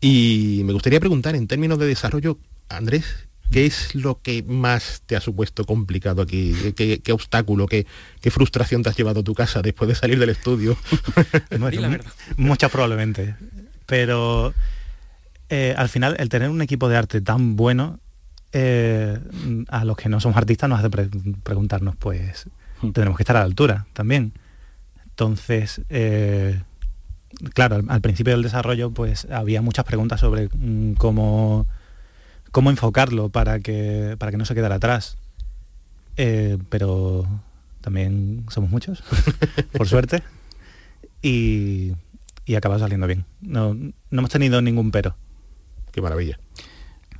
Y 0.00 0.62
me 0.64 0.72
gustaría 0.72 1.00
preguntar, 1.00 1.34
en 1.34 1.46
términos 1.46 1.78
de 1.78 1.86
desarrollo, 1.86 2.38
Andrés, 2.70 3.04
¿qué 3.50 3.66
es 3.66 3.94
lo 3.94 4.20
que 4.22 4.42
más 4.44 5.02
te 5.04 5.16
ha 5.16 5.20
supuesto 5.20 5.64
complicado 5.64 6.22
aquí? 6.22 6.54
¿Qué, 6.74 7.12
obstáculo, 7.12 7.66
qué, 7.66 7.84
frustración 8.30 8.82
te 8.82 8.88
has 8.88 8.96
llevado 8.96 9.20
a 9.20 9.24
tu 9.24 9.34
casa 9.34 9.60
después 9.60 9.88
de 9.88 9.94
salir 9.94 10.18
del 10.18 10.30
estudio? 10.30 10.78
Muchas 12.38 12.70
probablemente. 12.70 13.34
Pero 13.84 14.54
eh, 15.50 15.74
al 15.76 15.88
final 15.88 16.16
el 16.18 16.28
tener 16.28 16.50
un 16.50 16.60
equipo 16.60 16.88
de 16.88 16.96
arte 16.96 17.20
tan 17.20 17.56
bueno 17.56 18.00
eh, 18.52 19.18
a 19.68 19.84
los 19.84 19.96
que 19.96 20.08
no 20.08 20.20
somos 20.20 20.36
artistas 20.36 20.68
nos 20.68 20.80
hace 20.80 20.90
preguntarnos, 21.42 21.96
pues, 21.96 22.48
hmm. 22.82 22.90
tenemos 22.90 23.16
que 23.16 23.22
estar 23.22 23.36
a 23.36 23.40
la 23.40 23.46
altura 23.46 23.86
también. 23.92 24.32
Entonces, 25.04 25.82
eh, 25.88 26.62
claro, 27.54 27.82
al, 27.88 28.00
principio 28.00 28.34
del 28.34 28.42
desarrollo, 28.42 28.90
pues 28.90 29.26
había 29.30 29.62
muchas 29.62 29.84
preguntas 29.84 30.20
sobre 30.20 30.48
mm, 30.52 30.94
cómo, 30.94 31.66
cómo 32.50 32.70
enfocarlo 32.70 33.30
para 33.30 33.60
que, 33.60 34.16
para 34.18 34.30
que 34.30 34.38
no 34.38 34.44
se 34.44 34.54
quedara 34.54 34.76
atrás. 34.76 35.16
Pero 36.16 37.28
también 37.80 38.44
somos 38.50 38.70
muchos, 38.70 39.04
por 39.72 39.86
suerte. 39.86 40.22
Y, 41.22 41.92
y 42.44 42.54
acaba 42.56 42.78
saliendo 42.78 43.06
bien. 43.06 43.24
No, 43.40 43.74
no 43.74 43.92
hemos 44.10 44.30
tenido 44.30 44.60
ningún 44.60 44.90
pero. 44.90 45.14
Qué 45.98 46.02
maravilla. 46.02 46.38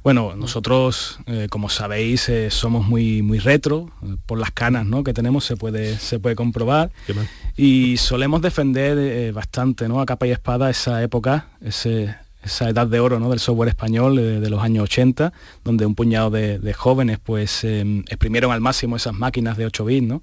Bueno, 0.05 0.37
nosotros, 0.37 1.19
eh, 1.27 1.49
como 1.51 1.69
sabéis, 1.69 2.29
eh, 2.29 2.49
somos 2.53 2.87
muy, 2.87 3.23
muy 3.23 3.41
retro, 3.41 3.91
eh, 4.05 4.15
por 4.25 4.39
las 4.39 4.53
canas 4.53 4.87
¿no? 4.87 5.03
que 5.03 5.13
tenemos 5.13 5.45
se 5.45 5.57
puede, 5.57 5.99
se 5.99 6.21
puede 6.21 6.37
comprobar. 6.37 6.93
Y 7.57 7.97
solemos 7.97 8.41
defender 8.41 9.33
bastante 9.33 9.89
¿no? 9.89 10.01
a 10.01 10.07
capa 10.07 10.29
y 10.29 10.31
espada 10.31 10.71
esa 10.71 11.03
época, 11.03 11.49
esa 11.61 12.69
edad 12.69 12.87
de 12.87 13.01
oro 13.01 13.19
¿no? 13.19 13.31
del 13.31 13.41
software 13.41 13.71
español 13.71 14.15
de, 14.15 14.49
los 14.49 14.63
años 14.63 14.85
80, 14.85 15.33
donde 15.65 15.85
un 15.85 15.97
puñado 15.97 16.31
de, 16.31 16.73
jóvenes 16.73 17.19
pues 17.19 17.65
exprimieron 17.65 18.53
al 18.53 18.61
máximo 18.61 18.95
esas 18.95 19.15
máquinas 19.15 19.57
de 19.57 19.67
8 19.67 19.85
bits. 19.85 20.07
¿no? 20.07 20.23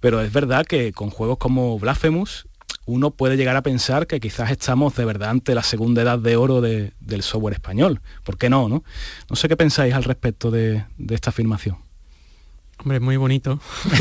Pero 0.00 0.22
es 0.22 0.32
verdad 0.32 0.66
que 0.66 0.92
con 0.92 1.10
juegos 1.10 1.38
como 1.38 1.78
Blasphemous 1.78 2.48
uno 2.86 3.10
puede 3.10 3.36
llegar 3.36 3.56
a 3.56 3.62
pensar 3.62 4.06
que 4.06 4.20
quizás 4.20 4.50
estamos 4.50 4.94
de 4.94 5.04
verdad 5.04 5.30
ante 5.30 5.54
la 5.54 5.64
segunda 5.64 6.02
edad 6.02 6.20
de 6.20 6.36
oro 6.36 6.60
del 6.60 7.22
software 7.22 7.54
español. 7.54 8.00
¿Por 8.22 8.38
qué 8.38 8.48
no? 8.48 8.68
No, 8.68 8.84
no 9.28 9.36
sé 9.36 9.48
qué 9.48 9.56
pensáis 9.56 9.92
al 9.92 10.04
respecto 10.04 10.52
de, 10.52 10.84
esta 11.10 11.30
afirmación. 11.30 11.78
Hombre, 12.78 13.00
muy 13.00 13.16
bonito 13.16 13.58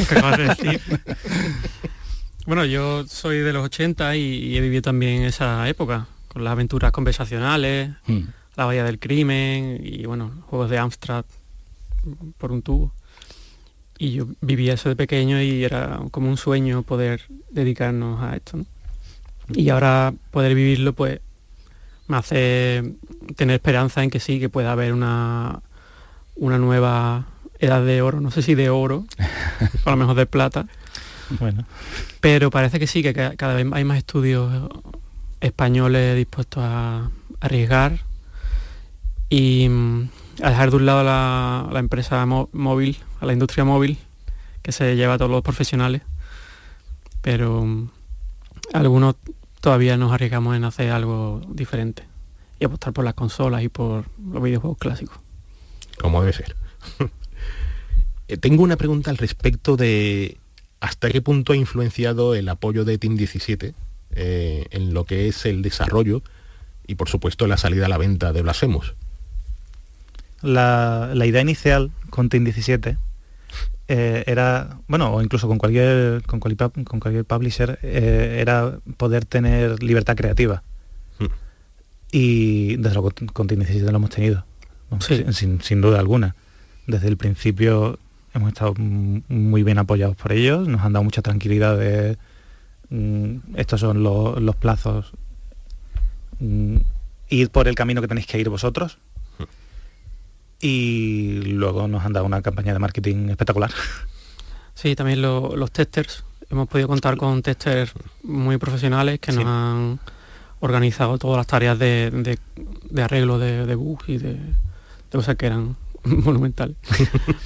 bueno, 2.46 2.66
yo 2.66 3.08
soy 3.08 3.40
de 3.40 3.54
los 3.54 3.66
80 3.66 4.16
y, 4.18 4.56
he 4.56 4.62
vivido 4.62 4.84
también 4.84 5.24
esa 5.24 5.68
época, 5.68 6.08
con 6.28 6.44
las 6.44 6.52
aventuras 6.52 6.92
conversacionales, 6.92 7.90
hmm. 8.06 8.20
la 8.56 8.66
Bahía 8.66 8.84
del 8.84 9.00
Crimen 9.00 9.80
y 9.82 10.06
bueno, 10.06 10.32
juegos 10.48 10.70
de 10.70 10.78
Amstrad 10.78 11.26
por 12.38 12.52
un 12.52 12.62
tubo. 12.62 12.92
Y 13.98 14.12
yo 14.12 14.28
vivía 14.42 14.74
eso 14.74 14.90
de 14.90 14.96
pequeño 14.96 15.42
y 15.42 15.64
era 15.64 16.02
como 16.12 16.30
un 16.30 16.38
sueño 16.38 16.84
poder 16.84 17.22
dedicarnos 17.50 18.22
a 18.22 18.36
esto. 18.36 18.58
¿no? 18.58 18.66
Y 19.54 19.70
ahora 19.70 20.14
poder 20.32 20.56
vivirlo 20.56 20.94
pues 20.94 21.20
me 22.08 22.18
hace 22.18 22.96
tener 23.36 23.56
esperanza 23.56 24.04
en 24.04 24.10
que 24.10 24.20
sí, 24.20 24.40
que 24.40 24.50
pueda 24.50 24.72
haber 24.72 24.94
una, 24.94 25.62
una 26.36 26.58
nueva 26.58 27.26
edad 27.60 27.84
de 27.84 28.02
oro, 28.02 28.22
no 28.22 28.32
sé 28.32 28.42
si 28.42 28.56
de 28.56 28.70
oro, 28.70 29.06
o 29.86 29.88
a 29.88 29.92
lo 29.92 29.98
mejor 29.98 30.16
de 30.16 30.26
plata. 30.26 30.68
Bueno. 31.40 31.66
Pero 32.20 32.52
parece 32.52 32.80
que 32.80 32.88
sí, 32.88 33.02
que 33.02 33.14
cada 33.14 33.56
vez 33.56 33.66
hay 33.72 33.84
más 33.84 33.98
estudios 33.98 34.70
españoles 35.42 36.16
dispuestos 36.16 36.64
a 36.64 37.10
arriesgar 37.40 38.00
y 39.30 39.68
mm, 39.68 40.10
a 40.44 40.50
dejar 40.50 40.70
de 40.70 40.76
un 40.78 40.86
lado 40.86 41.04
la, 41.04 41.68
la 41.72 41.80
empresa 41.80 42.26
móvil, 42.26 42.98
a 43.20 43.26
la 43.26 43.34
industria 43.34 43.64
móvil, 43.64 43.98
que 44.62 44.72
se 44.72 44.96
lleva 44.96 45.16
a 45.16 45.18
todos 45.18 45.32
los 45.32 45.42
profesionales. 45.42 46.04
Pero 47.22 47.66
mm, 47.66 47.90
algunos 48.74 49.16
todavía 49.62 49.98
nos 49.98 50.12
arriesgamos 50.12 50.56
en 50.56 50.64
hacer 50.64 50.92
algo 50.92 51.42
diferente 51.50 52.04
y 52.60 52.66
apostar 52.66 52.94
por 52.94 53.04
las 53.04 53.14
consolas 53.14 53.64
y 53.64 53.70
por 53.70 54.06
los 54.32 54.44
videojuegos 54.44 54.78
clásicos. 54.78 55.18
Como 56.00 56.22
debe 56.22 56.34
ser. 56.34 56.56
Eh, 58.28 58.38
tengo 58.38 58.64
una 58.64 58.76
pregunta 58.76 59.12
al 59.12 59.18
respecto 59.18 59.78
de 59.78 60.38
hasta 60.80 61.12
qué 61.12 61.22
punto 61.22 61.54
ha 61.54 61.56
influenciado 61.56 62.34
el 62.34 62.50
apoyo 62.50 62.84
de 62.84 62.98
Team 62.98 63.18
17 63.18 63.76
eh, 64.16 64.66
en 64.72 64.96
lo 64.96 65.04
que 65.04 65.28
es 65.28 65.46
el 65.46 65.62
desarrollo 65.62 66.24
y 66.88 66.96
por 66.96 67.08
supuesto 67.08 67.46
la 67.46 67.58
salida 67.58 67.86
a 67.86 67.90
la 67.90 68.00
venta 68.00 68.34
de 68.34 68.42
Blasphemous. 68.42 68.96
La, 70.42 71.12
la 71.14 71.26
idea 71.28 71.42
inicial 71.42 71.92
con 72.10 72.30
Team 72.30 72.46
17 72.46 72.98
eh, 73.88 74.24
era, 74.26 74.80
bueno, 74.88 75.14
o 75.14 75.22
incluso 75.22 75.48
con 75.48 75.58
cualquier, 75.58 76.24
con 76.24 76.40
cualquier, 76.40 76.72
con 76.86 77.00
cualquier 77.00 77.26
publisher, 77.26 77.78
eh, 77.84 78.38
era 78.40 78.80
poder 78.98 79.26
tener 79.26 79.82
libertad 79.84 80.16
creativa. 80.16 80.64
Hmm. 81.20 81.28
Y 82.12 82.78
desde 82.78 82.96
luego 82.96 83.12
con 83.32 83.48
lo 83.48 83.98
hemos 83.98 84.10
tenido, 84.10 84.46
sin, 85.32 85.82
duda 85.82 86.00
alguna. 86.00 86.36
Desde 86.88 87.08
el 87.08 87.18
principio 87.18 88.00
hemos 88.34 88.50
estado 88.50 88.74
muy 88.76 89.64
bien 89.64 89.78
apoyados 89.78 90.16
por 90.16 90.32
ellos, 90.32 90.68
nos 90.68 90.82
han 90.82 90.94
dado 90.94 91.04
mucha 91.04 91.22
tranquilidad 91.22 91.78
de 91.78 92.18
mm, 92.90 93.56
estos 93.56 93.82
son 93.82 94.04
los 94.04 94.56
plazos, 94.56 95.14
mm, 96.40 96.78
ir 97.30 97.50
por 97.50 97.68
el 97.68 97.76
camino 97.76 98.02
que 98.02 98.08
tenéis 98.08 98.28
que 98.28 98.40
ir 98.40 98.50
vosotros, 98.50 98.98
y 100.62 101.42
luego 101.44 101.88
nos 101.88 102.06
han 102.06 102.14
dado 102.14 102.26
una 102.26 102.42
campaña 102.42 102.74
de 102.74 102.80
marketing 102.80 103.30
espectacular. 103.30 103.72
Sí, 104.74 104.96
también 104.96 105.22
los 105.22 105.72
testers. 105.72 106.24
Hemos 106.50 106.68
podido 106.68 106.88
contar 106.88 107.18
con 107.18 107.42
testers 107.42 107.92
muy 108.24 108.58
profesionales 108.58 109.20
que 109.20 109.32
nos 109.32 109.46
han 109.46 110.00
organizado 110.60 111.18
todas 111.18 111.38
las 111.38 111.48
tareas 111.48 111.78
de, 111.80 112.38
arreglo 113.02 113.40
de, 113.40 113.76
bugs 113.76 114.10
y 114.10 114.18
de, 114.18 114.38
cosas 115.12 115.36
que 115.36 115.46
eran 115.48 115.76
monumentales. 116.04 116.76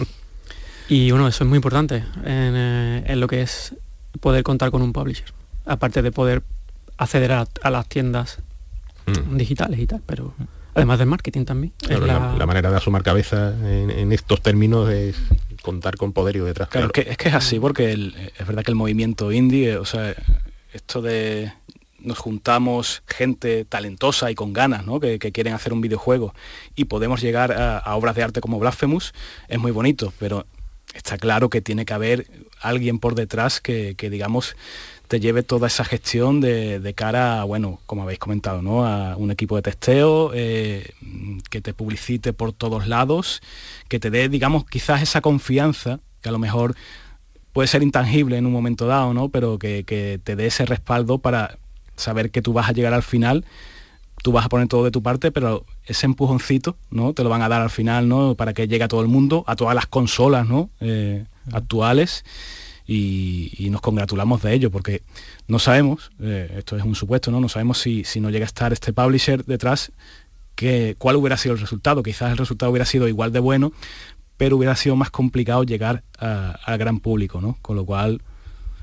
y 0.90 1.12
bueno, 1.12 1.28
eso 1.28 1.44
es 1.44 1.48
muy 1.48 1.58
importante 1.58 1.98
en, 1.98 2.56
eh, 3.06 3.16
lo 3.16 3.28
que 3.28 3.42
es 3.42 3.76
poder 4.20 4.44
contar 4.44 4.72
con 4.72 4.82
un 4.82 4.92
publisher. 4.92 5.32
Aparte 5.66 6.02
de 6.02 6.12
poder 6.12 6.42
acceder 6.98 7.32
a, 7.32 7.70
las 7.70 7.88
tiendas 7.88 8.40
mm. 9.06 9.38
digitales 9.38 9.80
y 9.80 9.88
tal, 9.88 10.02
pero 10.06 10.34
Además 10.74 11.00
del 11.00 11.08
marketing 11.08 11.46
también. 11.46 11.74
la... 11.88 12.46
manera 12.46 12.70
de 12.70 12.78
asumir 12.78 13.04
cabeza 13.04 13.54
en, 13.64 14.12
estos 14.12 14.42
términos 14.42 14.90
es 14.90 15.16
contar 15.62 15.98
con 15.98 16.14
poderío 16.14 16.46
detrás. 16.46 16.70
Claro, 16.70 16.92
Es, 16.94 17.18
que, 17.18 17.30
es 17.30 17.34
así, 17.34 17.60
porque 17.60 17.92
es 17.92 18.48
verdad 18.48 18.64
que 18.64 18.72
el 18.72 18.76
movimiento 18.76 19.32
indie, 19.32 19.78
o 19.78 19.86
sea, 19.86 20.16
esto 20.74 21.02
de 21.02 21.52
nos 22.02 22.18
juntamos 22.18 23.04
gente 23.08 23.66
talentosa 23.66 24.32
y 24.32 24.36
con 24.36 24.54
ganas, 24.54 24.86
¿no? 24.86 25.00
que, 25.00 25.20
quieren 25.20 25.54
hacer 25.54 25.74
un 25.74 25.82
videojuego 25.82 26.34
y 26.76 26.86
podemos 26.86 27.22
llegar 27.22 27.52
a, 27.52 27.96
obras 27.96 28.16
de 28.16 28.24
arte 28.24 28.42
como 28.42 28.60
Blasphemous, 28.60 29.14
es 29.48 29.60
muy 29.60 29.72
bonito, 29.72 30.14
pero 30.18 30.46
está 30.94 31.18
claro 31.18 31.50
que 31.50 31.62
tiene 31.62 31.86
que 31.86 31.94
haber 31.94 32.28
alguien 32.62 33.00
por 33.00 33.16
detrás 33.16 33.60
que, 33.60 33.96
que 33.98 34.10
digamos, 34.10 34.56
te 35.10 35.20
lleve 35.20 35.42
toda 35.42 35.66
esa 35.66 35.84
gestión 35.84 36.40
de, 36.40 36.94
cara 36.96 37.42
a, 37.42 37.44
bueno, 37.44 37.80
como 37.88 38.04
habéis 38.04 38.20
comentado, 38.20 38.62
¿no? 38.62 38.86
a 38.86 39.18
un 39.18 39.32
equipo 39.32 39.56
de 39.56 39.64
testeo, 39.64 40.32
eh, 40.36 40.94
que 41.50 41.62
te 41.62 41.74
publicite 41.74 42.32
por 42.32 42.54
todos 42.54 42.88
lados, 42.88 43.42
que 43.88 44.00
te 44.00 44.12
dé, 44.12 44.30
digamos, 44.30 44.66
quizás 44.66 45.02
esa 45.02 45.22
confianza, 45.22 46.00
que 46.22 46.30
a 46.30 46.32
lo 46.32 46.38
mejor 46.38 46.76
puede 47.54 47.68
ser 47.68 47.82
intangible 47.82 48.38
en 48.38 48.46
un 48.46 48.54
momento 48.54 48.86
dado, 48.86 49.16
¿no? 49.16 49.30
pero 49.30 49.58
que, 49.58 49.84
que 49.84 50.20
te 50.24 50.36
dé 50.36 50.46
ese 50.46 50.68
respaldo 50.68 51.18
para 51.18 51.58
saber 51.96 52.30
que 52.30 52.44
tú 52.44 52.54
vas 52.54 52.70
a 52.70 52.74
llegar 52.74 52.94
al 52.94 53.04
final 53.04 53.46
tú 54.22 54.34
vas 54.34 54.46
a 54.46 54.50
poner 54.50 54.68
todo 54.68 54.84
de 54.84 54.92
tu 54.92 55.02
parte, 55.02 55.32
pero 55.32 55.66
ese 55.86 56.06
empujoncito, 56.06 56.76
¿no? 56.92 57.14
Te 57.14 57.24
lo 57.24 57.30
van 57.30 57.42
a 57.42 57.48
dar 57.48 57.62
al 57.62 57.70
final, 57.70 58.10
¿no? 58.10 58.36
Para 58.36 58.54
que 58.54 58.68
llegue 58.68 58.84
a 58.84 58.90
todo 58.90 59.02
el 59.02 59.08
mundo, 59.08 59.46
a 59.48 59.56
todas 59.56 59.74
las 59.74 59.86
consolas, 59.86 60.46
¿no? 60.46 60.70
Eh, 60.82 61.24
actuales. 61.54 62.26
Y, 62.92 63.68
nos 63.70 63.82
congratulamos 63.82 64.42
de 64.42 64.52
ello, 64.52 64.72
porque 64.72 65.04
no 65.48 65.60
sabemos, 65.60 66.10
eh, 66.20 66.56
esto 66.58 66.76
es 66.76 66.84
un 66.84 66.96
supuesto, 66.96 67.30
¿no? 67.30 67.40
No 67.40 67.48
sabemos 67.48 67.78
si, 67.78 68.04
si 68.04 68.20
no 68.20 68.32
llega 68.32 68.46
a 68.46 68.48
estar 68.48 68.74
este 68.74 68.94
publisher 68.94 69.46
detrás, 69.46 69.92
que, 70.56 70.96
cuál 70.98 71.16
hubiera 71.18 71.38
sido 71.38 71.54
el 71.54 71.62
resultado. 71.62 72.02
Quizás 72.02 72.32
el 72.32 72.38
resultado 72.38 72.72
hubiera 72.72 72.86
sido 72.86 73.08
igual 73.08 73.32
de 73.32 73.40
bueno, 73.40 73.74
pero 74.38 74.58
hubiera 74.58 74.76
sido 74.76 74.96
más 74.96 75.12
complicado 75.12 75.64
llegar 75.64 76.04
al 76.18 76.78
gran 76.80 77.00
público, 77.00 77.42
¿no? 77.42 77.60
Con 77.62 77.76
lo 77.76 77.86
cual 77.86 78.24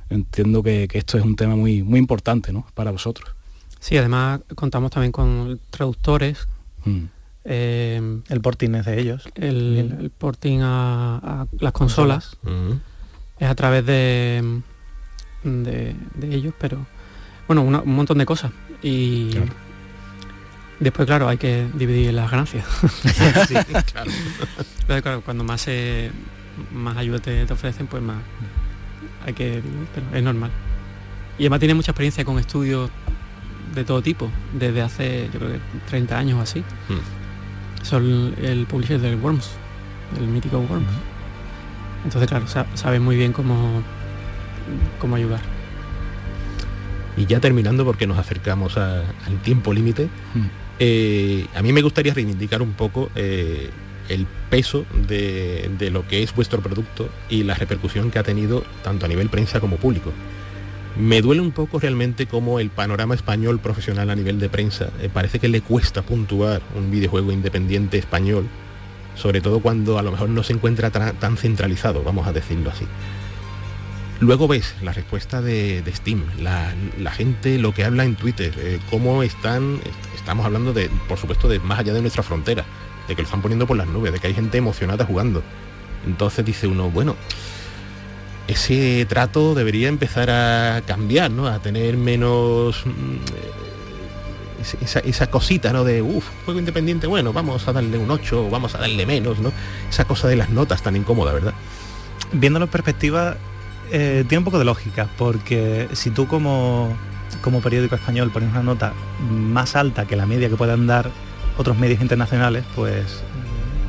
entiendo 0.08 0.62
que, 0.62 0.86
que, 0.86 0.98
esto 0.98 1.18
es 1.18 1.24
un 1.24 1.34
tema 1.34 1.56
muy, 1.56 1.82
muy 1.82 1.98
importante, 1.98 2.52
¿no? 2.52 2.64
Para 2.74 2.92
vosotros. 2.92 3.34
Sí, 3.80 3.96
además 3.96 4.40
contamos 4.54 4.92
también 4.92 5.10
con 5.10 5.58
traductores. 5.70 6.46
Mm. 6.84 7.04
Eh, 7.44 8.20
el 8.28 8.40
porting 8.40 8.74
es 8.76 8.86
de 8.86 9.00
ellos. 9.00 9.28
El, 9.34 10.12
porting 10.16 10.60
a, 10.62 11.46
las 11.58 11.72
consolas 11.72 12.36
mm. 12.42 12.72
Es 13.38 13.48
a 13.48 13.54
través 13.54 13.84
de, 13.84 14.60
de, 15.42 15.94
ellos, 16.22 16.54
pero 16.58 16.86
bueno, 17.46 17.62
un 17.62 17.94
montón 17.94 18.18
de 18.18 18.26
cosas. 18.26 18.50
Y 18.82 19.30
después, 20.80 21.06
claro, 21.06 21.28
hay 21.28 21.38
que 21.38 21.66
dividir 21.74 22.12
las 22.14 22.30
ganancias. 22.30 22.66
claro. 25.02 25.20
cuando 25.22 25.44
más, 25.44 25.66
más 26.72 26.96
ayuda 26.96 27.18
te, 27.18 27.52
ofrecen, 27.52 27.86
pues 27.86 28.02
más 28.02 28.18
hay 29.24 29.32
que 29.32 29.56
dividir, 29.56 29.88
pero 29.94 30.06
es 30.14 30.22
normal. 30.22 30.50
Y 31.38 31.42
además 31.42 31.60
tiene 31.60 31.74
mucha 31.74 31.90
experiencia 31.90 32.24
con 32.24 32.38
estudios 32.38 32.90
de 33.74 33.84
todo 33.84 34.00
tipo, 34.00 34.30
desde 34.54 34.80
hace 34.80 35.28
yo 35.32 35.38
creo 35.38 35.52
que 35.52 35.60
30 35.88 36.18
años 36.18 36.38
o 36.38 36.42
así. 36.42 36.60
Hmm. 36.60 37.84
Son 37.84 38.34
el 38.42 38.66
publisher 38.66 38.98
del 39.00 39.16
Worms, 39.16 39.50
el 40.18 40.26
mítico 40.26 40.58
Worms. 40.58 40.88
Entonces, 42.06 42.28
claro, 42.28 42.46
saben 42.74 43.02
muy 43.02 43.16
bien 43.16 43.32
cómo, 43.32 43.82
cómo 45.00 45.16
ayudar. 45.16 45.40
Y 47.16 47.26
ya 47.26 47.40
terminando, 47.40 47.84
porque 47.84 48.06
nos 48.06 48.16
acercamos 48.16 48.76
al 48.76 49.04
tiempo 49.42 49.74
límite, 49.74 50.04
hmm. 50.04 50.46
eh, 50.78 51.46
a 51.56 51.62
mí 51.62 51.72
me 51.72 51.82
gustaría 51.82 52.14
reivindicar 52.14 52.62
un 52.62 52.74
poco 52.74 53.10
eh, 53.16 53.70
el 54.08 54.24
peso 54.50 54.86
de, 55.08 55.68
de, 55.76 55.90
lo 55.90 56.06
que 56.06 56.22
es 56.22 56.32
vuestro 56.32 56.60
producto 56.60 57.08
y 57.28 57.42
la 57.42 57.54
repercusión 57.54 58.12
que 58.12 58.20
ha 58.20 58.22
tenido 58.22 58.62
tanto 58.84 59.06
a 59.06 59.08
nivel 59.08 59.28
prensa 59.28 59.58
como 59.58 59.76
público. 59.76 60.12
Me 60.96 61.20
duele 61.22 61.40
un 61.40 61.50
poco 61.50 61.80
realmente 61.80 62.26
como 62.26 62.60
el 62.60 62.70
panorama 62.70 63.16
español 63.16 63.58
profesional 63.58 64.10
a 64.10 64.14
nivel 64.14 64.38
de 64.38 64.48
prensa 64.48 64.90
eh, 65.00 65.10
parece 65.12 65.40
que 65.40 65.48
le 65.48 65.60
cuesta 65.60 66.02
puntuar 66.02 66.62
un 66.76 66.88
videojuego 66.92 67.32
independiente 67.32 67.98
español, 67.98 68.46
sobre 69.16 69.40
todo 69.40 69.60
cuando 69.60 69.98
a 69.98 70.02
lo 70.02 70.12
mejor 70.12 70.28
no 70.28 70.42
se 70.42 70.52
encuentra 70.52 70.90
tan 70.90 71.36
centralizado, 71.36 72.02
vamos 72.04 72.26
a 72.26 72.32
decirlo 72.32 72.70
así. 72.70 72.86
Luego 74.20 74.48
ves 74.48 74.74
la 74.82 74.92
respuesta 74.92 75.42
de, 75.42 75.82
Steam, 75.94 76.24
la, 76.40 77.10
gente, 77.10 77.58
lo 77.58 77.74
que 77.74 77.84
habla 77.84 78.04
en 78.04 78.16
Twitter, 78.16 78.54
eh, 78.56 78.78
cómo 78.88 79.22
están, 79.22 79.78
estamos 80.14 80.46
hablando 80.46 80.72
de, 80.72 80.88
por 81.06 81.18
supuesto, 81.18 81.48
de 81.48 81.58
más 81.58 81.80
allá 81.80 81.92
de 81.92 82.00
nuestra 82.00 82.22
frontera, 82.22 82.64
de 83.08 83.14
que 83.14 83.20
lo 83.20 83.26
están 83.26 83.42
poniendo 83.42 83.66
por 83.66 83.76
las 83.76 83.86
nubes, 83.86 84.12
de 84.12 84.18
que 84.18 84.28
hay 84.28 84.34
gente 84.34 84.56
emocionada 84.56 85.04
jugando. 85.04 85.42
Entonces 86.06 86.46
dice 86.46 86.66
uno, 86.66 86.90
bueno, 86.90 87.14
ese 88.48 89.04
trato 89.06 89.54
debería 89.54 89.88
empezar 89.88 90.30
a 90.30 90.80
cambiar, 90.86 91.30
¿no? 91.30 91.46
A 91.46 91.58
tener 91.58 91.98
menos 91.98 92.84
mm, 94.58 95.08
esa, 95.08 95.26
cosita, 95.28 95.72
¿no? 95.72 95.84
De, 95.84 96.02
uff, 96.02 96.26
juego 96.44 96.60
independiente, 96.60 97.06
bueno, 97.06 97.32
vamos 97.32 97.66
a 97.68 97.72
darle 97.72 97.98
un 97.98 98.10
8, 98.10 98.50
vamos 98.50 98.74
a 98.74 98.78
darle 98.78 99.06
menos, 99.06 99.38
¿no? 99.38 99.52
Esa 99.88 100.04
cosa 100.04 100.28
de 100.28 100.36
las 100.36 100.50
notas 100.50 100.82
tan 100.82 100.96
incómoda, 100.96 101.32
¿verdad? 101.32 101.54
Viéndolo 102.32 102.64
en 102.64 102.70
perspectiva, 102.70 103.36
eh, 103.90 104.24
tiene 104.28 104.38
un 104.38 104.44
poco 104.44 104.58
de 104.58 104.64
lógica, 104.64 105.08
porque 105.16 105.88
si 105.92 106.10
tú 106.10 106.26
como, 106.26 106.96
como 107.42 107.60
periódico 107.60 107.94
español 107.94 108.30
pones 108.30 108.50
una 108.50 108.62
nota 108.62 108.92
más 109.30 109.76
alta 109.76 110.06
que 110.06 110.16
la 110.16 110.26
media 110.26 110.48
que 110.48 110.56
puedan 110.56 110.86
dar 110.86 111.10
otros 111.56 111.78
medios 111.78 112.00
internacionales, 112.00 112.64
pues 112.74 113.22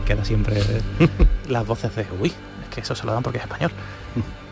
queda 0.06 0.24
siempre 0.24 0.62
las 1.50 1.66
voces 1.66 1.96
de, 1.96 2.06
uy, 2.20 2.30
es 2.30 2.70
que 2.74 2.82
eso 2.82 2.96
se 2.96 3.06
lo 3.06 3.14
dan 3.14 3.24
porque 3.24 3.40
es 3.40 3.44
español. 3.44 3.72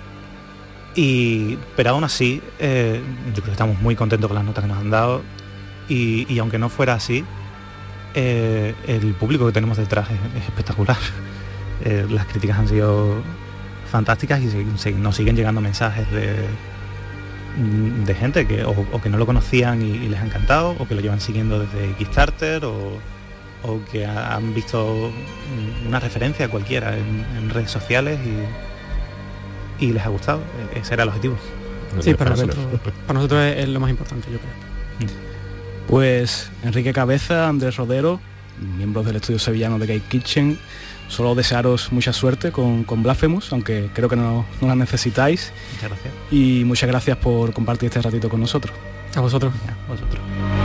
Y, 0.98 1.58
pero 1.76 1.90
aún 1.90 2.06
así, 2.06 2.42
eh, 2.58 3.02
yo 3.28 3.34
creo 3.34 3.46
que 3.48 3.52
estamos 3.52 3.78
muy 3.82 3.98
contentos 3.98 4.30
con 4.30 4.36
las 4.36 4.46
notas 4.46 4.64
que 4.64 4.70
nos 4.70 4.78
han 4.78 4.90
dado 4.90 5.24
y, 5.88 6.40
aunque 6.40 6.58
no 6.58 6.70
fuera 6.70 6.94
así, 6.94 7.24
eh, 8.14 8.74
el 8.88 9.14
público 9.14 9.46
que 9.46 9.52
tenemos 9.52 9.78
detrás 9.78 10.10
es, 10.10 10.44
espectacular. 10.44 10.98
Eh, 11.84 12.08
las 12.10 12.26
críticas 12.26 12.58
han 12.58 12.70
sido 12.70 13.22
fantásticas 13.92 14.42
y 14.42 14.94
nos 14.94 15.16
siguen 15.18 15.36
llegando 15.36 15.60
mensajes 15.60 16.10
de, 16.10 16.34
de 18.06 18.16
gente 18.16 18.48
que 18.48 18.64
o, 18.64 19.02
que 19.02 19.10
no 19.10 19.18
lo 19.18 19.26
conocían 19.26 19.82
y, 19.82 20.08
les 20.08 20.22
ha 20.22 20.26
encantado, 20.26 20.78
o 20.80 20.88
que 20.88 20.96
lo 20.96 21.02
llevan 21.02 21.20
siguiendo 21.20 21.60
desde 21.60 21.94
Kickstarter, 21.96 22.64
o, 22.64 23.02
que 23.92 24.06
han 24.06 24.54
visto 24.54 25.12
una 25.86 26.00
referencia 26.00 26.48
cualquiera 26.48 26.96
en 26.98 27.50
redes 27.50 27.72
sociales 27.72 28.18
y, 28.26 28.46
y 29.80 29.92
les 29.92 30.06
ha 30.06 30.10
gustado. 30.10 30.42
E-, 30.74 30.80
ese 30.80 30.94
era 30.94 31.04
el 31.04 31.10
objetivo. 31.10 31.38
Sí, 32.00 32.14
para 32.14 32.32
nosotros, 32.32 32.58
para 33.08 33.20
nosotros 33.20 33.42
es, 33.44 33.70
lo 33.70 33.80
más 33.80 33.90
importante, 33.90 34.28
yo 34.32 34.38
creo. 34.40 35.25
Pues 35.88 36.50
Enrique 36.64 36.94
Cabeza, 36.94 37.48
Andrés 37.48 37.76
Rodero, 37.76 38.20
miembros 38.78 39.06
del 39.06 39.18
estudio 39.18 39.40
sevillano 39.40 39.78
de 39.78 39.88
Gate 39.88 40.08
Kitchen, 40.10 40.58
solo 41.08 41.36
desearos 41.36 41.92
mucha 41.92 42.12
suerte 42.12 42.52
con, 42.52 42.84
con 42.84 43.04
Blasphemous, 43.04 43.52
aunque 43.54 43.90
creo 43.94 44.10
que 44.10 44.16
no, 44.16 44.46
no 44.62 44.68
la 44.68 44.76
necesitáis. 44.76 45.52
Muchas 45.74 45.90
gracias. 45.90 46.14
Y 46.32 46.64
muchas 46.66 46.90
gracias 46.90 47.18
por 47.18 47.54
compartir 47.54 47.88
este 47.88 48.02
ratito 48.02 48.30
con 48.30 48.42
nosotros. 48.42 48.76
A 49.16 49.22
vosotros. 49.22 49.54
A 49.88 49.92
vosotros. 49.92 50.65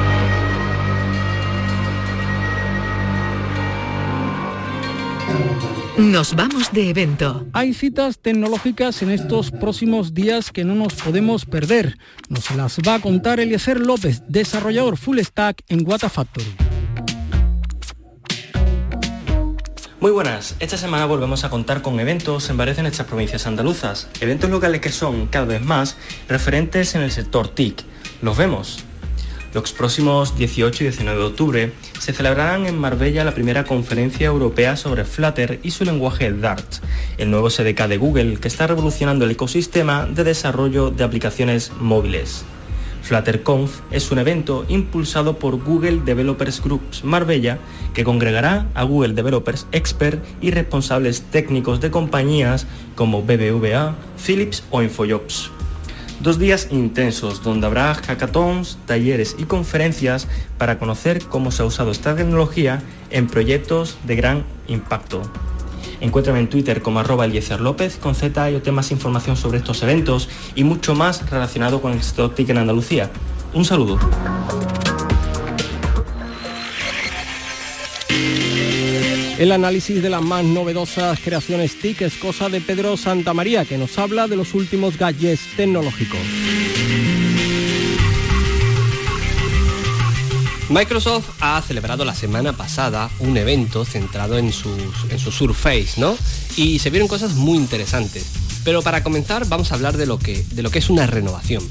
Nos 6.00 6.34
vamos 6.34 6.72
de 6.72 6.88
evento. 6.88 7.46
Hay 7.52 7.74
citas 7.74 8.20
tecnológicas 8.20 9.02
en 9.02 9.10
estos 9.10 9.50
próximos 9.50 10.14
días 10.14 10.50
que 10.50 10.64
no 10.64 10.74
nos 10.74 10.94
podemos 10.94 11.44
perder. 11.44 11.98
Nos 12.30 12.50
las 12.52 12.78
va 12.78 12.94
a 12.94 13.00
contar 13.00 13.38
Eliezer 13.38 13.78
López, 13.78 14.22
desarrollador 14.26 14.96
full 14.96 15.18
stack 15.18 15.62
en 15.68 15.86
Wata 15.86 16.08
Factory. 16.08 16.56
Muy 20.00 20.10
buenas, 20.10 20.56
esta 20.58 20.78
semana 20.78 21.04
volvemos 21.04 21.44
a 21.44 21.50
contar 21.50 21.82
con 21.82 22.00
eventos 22.00 22.48
en 22.48 22.56
varias 22.56 22.78
de 22.78 22.84
nuestras 22.84 23.06
provincias 23.06 23.46
andaluzas. 23.46 24.08
Eventos 24.22 24.48
locales 24.48 24.80
que 24.80 24.90
son 24.90 25.26
cada 25.26 25.44
vez 25.44 25.60
más 25.60 25.98
referentes 26.30 26.94
en 26.94 27.02
el 27.02 27.10
sector 27.10 27.48
TIC. 27.48 27.84
Los 28.22 28.38
vemos. 28.38 28.86
Los 29.52 29.72
próximos 29.72 30.36
18 30.36 30.84
y 30.84 30.86
19 30.86 31.18
de 31.18 31.24
octubre 31.24 31.72
se 31.98 32.12
celebrarán 32.12 32.66
en 32.66 32.78
Marbella 32.78 33.24
la 33.24 33.34
primera 33.34 33.64
conferencia 33.64 34.28
europea 34.28 34.76
sobre 34.76 35.04
Flutter 35.04 35.58
y 35.64 35.72
su 35.72 35.84
lenguaje 35.84 36.32
Dart, 36.32 36.76
el 37.18 37.32
nuevo 37.32 37.50
SDK 37.50 37.88
de 37.88 37.96
Google 37.96 38.36
que 38.36 38.46
está 38.46 38.68
revolucionando 38.68 39.24
el 39.24 39.32
ecosistema 39.32 40.06
de 40.06 40.22
desarrollo 40.22 40.90
de 40.90 41.02
aplicaciones 41.02 41.72
móviles. 41.80 42.44
FlutterConf 43.02 43.80
es 43.90 44.12
un 44.12 44.20
evento 44.20 44.64
impulsado 44.68 45.40
por 45.40 45.56
Google 45.56 46.02
Developers 46.04 46.62
Groups 46.62 47.02
Marbella 47.02 47.58
que 47.92 48.04
congregará 48.04 48.68
a 48.74 48.84
Google 48.84 49.14
Developers 49.14 49.66
Expert 49.72 50.22
y 50.40 50.52
responsables 50.52 51.22
técnicos 51.22 51.80
de 51.80 51.90
compañías 51.90 52.68
como 52.94 53.22
BBVA, 53.22 53.96
Philips 54.24 54.62
o 54.70 54.80
Infojobs. 54.80 55.50
Dos 56.20 56.38
días 56.38 56.68
intensos 56.70 57.42
donde 57.42 57.66
habrá 57.66 57.94
hackathons, 57.94 58.76
talleres 58.84 59.36
y 59.38 59.44
conferencias 59.44 60.28
para 60.58 60.78
conocer 60.78 61.24
cómo 61.24 61.50
se 61.50 61.62
ha 61.62 61.64
usado 61.64 61.90
esta 61.90 62.14
tecnología 62.14 62.82
en 63.08 63.26
proyectos 63.26 63.96
de 64.04 64.16
gran 64.16 64.44
impacto. 64.68 65.22
Encuéntrame 66.02 66.40
en 66.40 66.50
Twitter 66.50 66.82
como 66.82 67.00
arroba 67.00 67.24
Eliezer 67.24 67.62
López 67.62 67.96
con 67.96 68.14
Z 68.14 68.50
y 68.50 68.70
más 68.70 68.90
información 68.90 69.38
sobre 69.38 69.58
estos 69.58 69.82
eventos 69.82 70.28
y 70.54 70.64
mucho 70.64 70.94
más 70.94 71.30
relacionado 71.30 71.80
con 71.80 71.92
el 71.92 72.00
TIC 72.02 72.50
en 72.50 72.58
Andalucía. 72.58 73.10
Un 73.54 73.64
saludo. 73.64 73.98
El 79.40 79.52
análisis 79.52 80.02
de 80.02 80.10
las 80.10 80.20
más 80.20 80.44
novedosas 80.44 81.18
creaciones 81.18 81.78
TIC 81.80 82.02
es 82.02 82.16
cosa 82.16 82.50
de 82.50 82.60
Pedro 82.60 82.98
Santamaría, 82.98 83.64
que 83.64 83.78
nos 83.78 83.96
habla 83.96 84.28
de 84.28 84.36
los 84.36 84.52
últimos 84.52 84.98
gadgets 84.98 85.56
tecnológicos. 85.56 86.20
Microsoft 90.68 91.30
ha 91.40 91.62
celebrado 91.62 92.04
la 92.04 92.14
semana 92.14 92.52
pasada 92.52 93.08
un 93.18 93.38
evento 93.38 93.86
centrado 93.86 94.36
en, 94.36 94.52
sus, 94.52 95.06
en 95.08 95.18
su 95.18 95.32
Surface, 95.32 95.94
¿no? 95.96 96.18
Y 96.56 96.78
se 96.78 96.90
vieron 96.90 97.08
cosas 97.08 97.32
muy 97.36 97.56
interesantes. 97.56 98.26
Pero 98.62 98.82
para 98.82 99.02
comenzar 99.02 99.48
vamos 99.48 99.72
a 99.72 99.76
hablar 99.76 99.96
de 99.96 100.04
lo 100.04 100.18
que, 100.18 100.44
de 100.50 100.62
lo 100.62 100.70
que 100.70 100.80
es 100.80 100.90
una 100.90 101.06
renovación. 101.06 101.66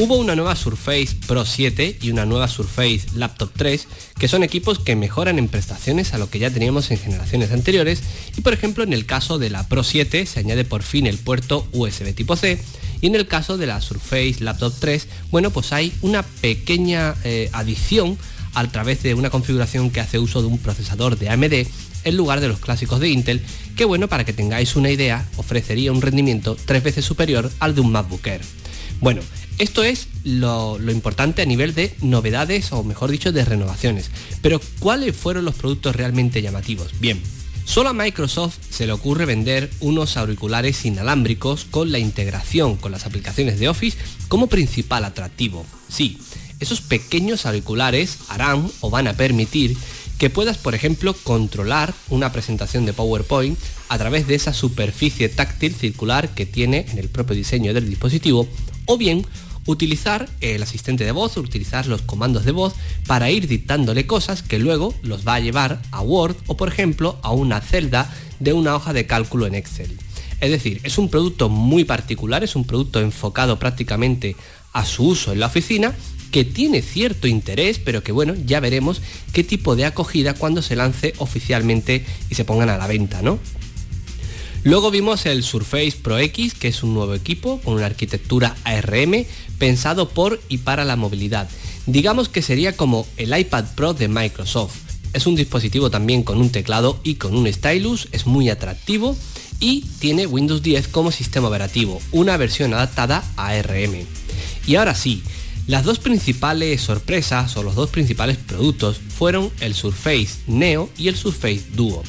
Hubo 0.00 0.16
una 0.16 0.36
nueva 0.36 0.54
Surface 0.54 1.16
Pro 1.26 1.44
7 1.44 1.98
y 2.00 2.12
una 2.12 2.24
nueva 2.24 2.46
Surface 2.46 3.00
Laptop 3.16 3.50
3, 3.56 3.88
que 4.16 4.28
son 4.28 4.44
equipos 4.44 4.78
que 4.78 4.94
mejoran 4.94 5.40
en 5.40 5.48
prestaciones 5.48 6.14
a 6.14 6.18
lo 6.18 6.30
que 6.30 6.38
ya 6.38 6.52
teníamos 6.52 6.92
en 6.92 6.98
generaciones 6.98 7.50
anteriores, 7.50 8.04
y 8.36 8.42
por 8.42 8.52
ejemplo 8.52 8.84
en 8.84 8.92
el 8.92 9.06
caso 9.06 9.38
de 9.38 9.50
la 9.50 9.66
Pro 9.66 9.82
7 9.82 10.24
se 10.24 10.38
añade 10.38 10.64
por 10.64 10.84
fin 10.84 11.08
el 11.08 11.18
puerto 11.18 11.66
USB 11.72 12.14
tipo 12.14 12.36
C, 12.36 12.62
y 13.00 13.08
en 13.08 13.16
el 13.16 13.26
caso 13.26 13.58
de 13.58 13.66
la 13.66 13.80
Surface 13.80 14.36
Laptop 14.38 14.72
3, 14.78 15.08
bueno 15.32 15.50
pues 15.50 15.72
hay 15.72 15.92
una 16.00 16.22
pequeña 16.22 17.16
eh, 17.24 17.50
adición 17.52 18.16
a 18.54 18.64
través 18.68 19.02
de 19.02 19.14
una 19.14 19.30
configuración 19.30 19.90
que 19.90 19.98
hace 19.98 20.20
uso 20.20 20.42
de 20.42 20.46
un 20.46 20.58
procesador 20.58 21.18
de 21.18 21.28
AMD 21.28 21.66
en 22.04 22.16
lugar 22.16 22.40
de 22.40 22.46
los 22.46 22.60
clásicos 22.60 23.00
de 23.00 23.08
Intel, 23.08 23.42
que 23.76 23.84
bueno, 23.84 24.06
para 24.06 24.24
que 24.24 24.32
tengáis 24.32 24.76
una 24.76 24.90
idea, 24.90 25.26
ofrecería 25.38 25.90
un 25.90 26.02
rendimiento 26.02 26.56
tres 26.66 26.84
veces 26.84 27.04
superior 27.04 27.50
al 27.58 27.74
de 27.74 27.80
un 27.80 27.90
MacBook 27.90 28.24
Air. 28.28 28.42
Bueno, 29.00 29.22
esto 29.58 29.82
es 29.82 30.08
lo, 30.24 30.78
importante 30.90 31.42
a 31.42 31.46
nivel 31.46 31.74
de 31.74 31.94
novedades 32.00 32.72
o 32.72 32.84
mejor 32.84 33.10
dicho 33.10 33.32
de 33.32 33.44
renovaciones. 33.44 34.10
Pero 34.40 34.60
¿cuáles 34.78 35.16
fueron 35.16 35.44
los 35.44 35.56
productos 35.56 35.96
realmente 35.96 36.42
llamativos? 36.42 36.92
Bien, 37.00 37.20
Solo 37.64 37.90
a 37.90 37.92
Microsoft 37.92 38.56
se 38.70 38.86
le 38.86 38.92
ocurre 38.92 39.26
vender 39.26 39.68
unos 39.80 40.16
auriculares 40.16 40.86
inalámbricos 40.86 41.66
con 41.66 41.92
la 41.92 41.98
integración 41.98 42.76
con 42.76 42.92
las 42.92 43.04
aplicaciones 43.04 43.60
de 43.60 43.68
Office 43.68 43.98
como 44.28 44.46
principal 44.46 45.04
atractivo. 45.04 45.66
Sí, 45.86 46.16
esos 46.60 46.80
pequeños 46.80 47.44
auriculares 47.44 48.20
harán 48.28 48.70
o 48.80 48.88
van 48.88 49.06
a 49.06 49.12
permitir 49.12 49.76
que 50.18 50.30
puedas, 50.30 50.56
por 50.56 50.74
ejemplo, 50.74 51.14
controlar 51.14 51.94
una 52.08 52.32
presentación 52.32 52.86
de 52.86 52.94
PowerPoint 52.94 53.58
a 53.88 53.98
través 53.98 54.26
de 54.26 54.34
esa 54.34 54.54
superficie 54.54 55.28
táctil 55.28 55.74
circular 55.74 56.30
que 56.30 56.46
tiene 56.46 56.86
en 56.90 56.98
el 56.98 57.08
propio 57.08 57.36
diseño 57.36 57.74
del 57.74 57.88
dispositivo, 57.88 58.48
o 58.86 58.96
bien 58.96 59.26
utilizar 59.68 60.30
el 60.40 60.62
asistente 60.62 61.04
de 61.04 61.12
voz, 61.12 61.36
utilizar 61.36 61.86
los 61.86 62.00
comandos 62.00 62.46
de 62.46 62.52
voz 62.52 62.72
para 63.06 63.30
ir 63.30 63.46
dictándole 63.46 64.06
cosas 64.06 64.42
que 64.42 64.58
luego 64.58 64.94
los 65.02 65.28
va 65.28 65.34
a 65.34 65.40
llevar 65.40 65.82
a 65.90 66.00
Word 66.00 66.36
o 66.46 66.56
por 66.56 66.68
ejemplo 66.68 67.18
a 67.22 67.32
una 67.32 67.60
celda 67.60 68.10
de 68.40 68.54
una 68.54 68.74
hoja 68.74 68.94
de 68.94 69.06
cálculo 69.06 69.46
en 69.46 69.54
Excel. 69.54 69.98
Es 70.40 70.50
decir, 70.50 70.80
es 70.84 70.96
un 70.96 71.10
producto 71.10 71.50
muy 71.50 71.84
particular, 71.84 72.42
es 72.42 72.56
un 72.56 72.64
producto 72.64 73.00
enfocado 73.00 73.58
prácticamente 73.58 74.36
a 74.72 74.86
su 74.86 75.06
uso 75.06 75.32
en 75.32 75.40
la 75.40 75.46
oficina 75.46 75.94
que 76.30 76.44
tiene 76.44 76.80
cierto 76.80 77.26
interés, 77.26 77.78
pero 77.78 78.02
que 78.02 78.12
bueno, 78.12 78.34
ya 78.46 78.60
veremos 78.60 79.02
qué 79.34 79.44
tipo 79.44 79.76
de 79.76 79.84
acogida 79.84 80.32
cuando 80.32 80.62
se 80.62 80.76
lance 80.76 81.12
oficialmente 81.18 82.06
y 82.30 82.36
se 82.36 82.46
pongan 82.46 82.70
a 82.70 82.78
la 82.78 82.86
venta, 82.86 83.20
¿no? 83.20 83.38
Luego 84.64 84.90
vimos 84.90 85.24
el 85.26 85.44
Surface 85.44 85.96
Pro 86.02 86.18
X, 86.18 86.54
que 86.54 86.68
es 86.68 86.82
un 86.82 86.92
nuevo 86.92 87.14
equipo 87.14 87.60
con 87.60 87.74
una 87.74 87.86
arquitectura 87.86 88.56
ARM 88.64 89.24
pensado 89.58 90.08
por 90.08 90.40
y 90.48 90.58
para 90.58 90.84
la 90.84 90.96
movilidad. 90.96 91.48
Digamos 91.86 92.28
que 92.28 92.42
sería 92.42 92.76
como 92.76 93.06
el 93.16 93.36
iPad 93.36 93.64
Pro 93.74 93.94
de 93.94 94.08
Microsoft. 94.08 94.76
Es 95.12 95.26
un 95.26 95.36
dispositivo 95.36 95.90
también 95.90 96.22
con 96.22 96.38
un 96.38 96.50
teclado 96.50 97.00
y 97.02 97.14
con 97.14 97.36
un 97.36 97.50
stylus, 97.52 98.08
es 98.12 98.26
muy 98.26 98.50
atractivo 98.50 99.16
y 99.60 99.82
tiene 99.98 100.26
Windows 100.26 100.62
10 100.62 100.88
como 100.88 101.10
sistema 101.10 101.48
operativo, 101.48 102.00
una 102.12 102.36
versión 102.36 102.74
adaptada 102.74 103.24
a 103.36 103.48
ARM. 103.48 104.06
Y 104.66 104.76
ahora 104.76 104.94
sí, 104.94 105.22
las 105.66 105.84
dos 105.84 105.98
principales 105.98 106.80
sorpresas 106.80 107.56
o 107.56 107.62
los 107.62 107.74
dos 107.74 107.90
principales 107.90 108.36
productos 108.36 108.98
fueron 108.98 109.50
el 109.60 109.74
Surface 109.74 110.38
Neo 110.46 110.88
y 110.96 111.08
el 111.08 111.16
Surface 111.16 111.64
Duo. 111.74 112.02